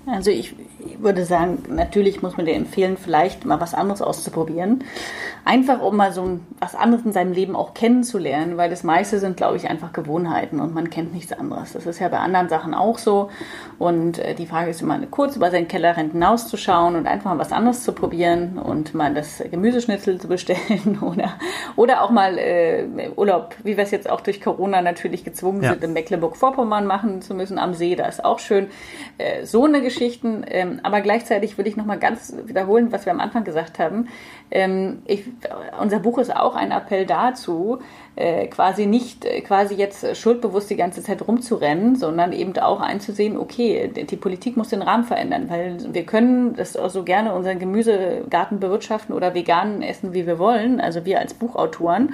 [0.05, 0.53] Also ich,
[0.99, 4.83] würde sagen, natürlich muss man dir empfehlen, vielleicht mal was anderes auszuprobieren.
[5.45, 9.19] Einfach um mal so ein, was anderes in seinem Leben auch kennenzulernen, weil das meiste
[9.19, 11.73] sind, glaube ich, einfach Gewohnheiten und man kennt nichts anderes.
[11.73, 13.29] Das ist ja bei anderen Sachen auch so.
[13.77, 17.51] Und äh, die Frage ist immer kurz über seinen Kellerrand hinauszuschauen und einfach mal was
[17.51, 21.33] anderes zu probieren und mal das Gemüseschnitzel zu bestellen oder,
[21.75, 25.71] oder auch mal äh, Urlaub, wie wir es jetzt auch durch Corona natürlich gezwungen ja.
[25.71, 27.95] sind, in Mecklenburg-Vorpommern machen zu müssen, am See.
[27.95, 28.67] Da ist auch schön.
[29.17, 30.43] Äh, so eine Geschichten.
[30.47, 34.07] Ähm, aber gleichzeitig will ich nochmal ganz wiederholen, was wir am Anfang gesagt haben.
[34.51, 35.23] Ähm, ich,
[35.79, 37.79] unser Buch ist auch ein Appell dazu,
[38.19, 43.37] äh, quasi nicht äh, quasi jetzt schuldbewusst die ganze Zeit rumzurennen, sondern eben auch einzusehen,
[43.37, 47.59] okay, die Politik muss den Rahmen verändern, weil wir können das auch so gerne unseren
[47.59, 52.13] Gemüsegarten bewirtschaften oder vegan essen, wie wir wollen, also wir als Buchautoren.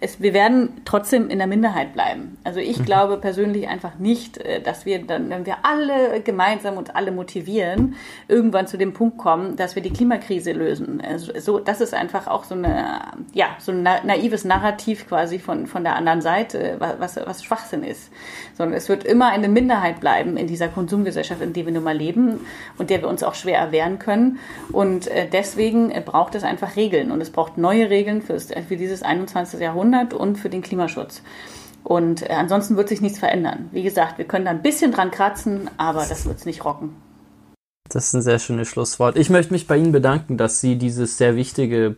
[0.00, 2.38] Es, wir werden trotzdem in der Minderheit bleiben.
[2.44, 2.84] Also ich mhm.
[2.84, 7.96] glaube persönlich einfach nicht, äh, dass wir dann, wenn wir alle gemeinsam uns alle motivieren,
[8.28, 11.00] irgendwann zu dem Punkt kommen, dass wir die Klimakrise lösen.
[11.00, 13.00] Also so, das ist einfach auch so eine,
[13.32, 18.10] ja, so ein naives Narrativ quasi von, von der anderen Seite, was, was Schwachsinn ist.
[18.56, 21.96] Sondern es wird immer eine Minderheit bleiben in dieser Konsumgesellschaft, in der wir nun mal
[21.96, 22.40] leben
[22.76, 24.40] und der wir uns auch schwer erwehren können.
[24.72, 27.12] Und äh, deswegen äh, braucht es einfach Regeln.
[27.12, 29.60] Und es braucht neue Regeln für, für dieses 21.
[29.60, 31.22] Jahrhundert und für den Klimaschutz.
[31.84, 33.68] Und äh, ansonsten wird sich nichts verändern.
[33.70, 36.96] Wie gesagt, wir können da ein bisschen dran kratzen, aber das wird es nicht rocken.
[37.90, 39.16] Das ist ein sehr schönes Schlusswort.
[39.16, 41.96] Ich möchte mich bei Ihnen bedanken, dass Sie dieses sehr wichtige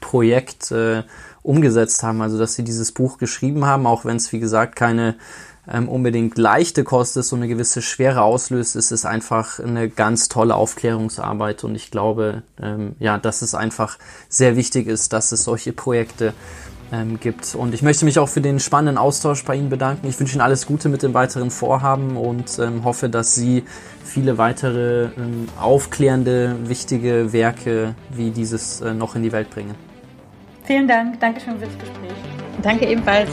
[0.00, 1.02] Projekt äh,
[1.42, 5.14] umgesetzt haben, also dass sie dieses Buch geschrieben haben, auch wenn es wie gesagt keine
[5.66, 10.28] ähm, unbedingt leichte Kost ist und eine gewisse Schwere auslöst, ist es einfach eine ganz
[10.28, 15.44] tolle Aufklärungsarbeit und ich glaube, ähm, ja, dass es einfach sehr wichtig ist, dass es
[15.44, 16.34] solche Projekte
[16.94, 17.54] ähm, gibt.
[17.54, 20.06] Und ich möchte mich auch für den spannenden Austausch bei Ihnen bedanken.
[20.06, 23.64] Ich wünsche Ihnen alles Gute mit dem weiteren Vorhaben und ähm, hoffe, dass Sie
[24.04, 29.74] viele weitere ähm, aufklärende, wichtige Werke wie dieses äh, noch in die Welt bringen.
[30.64, 31.20] Vielen Dank.
[31.20, 32.12] Dankeschön für das Gespräch.
[32.62, 33.30] Danke ebenfalls.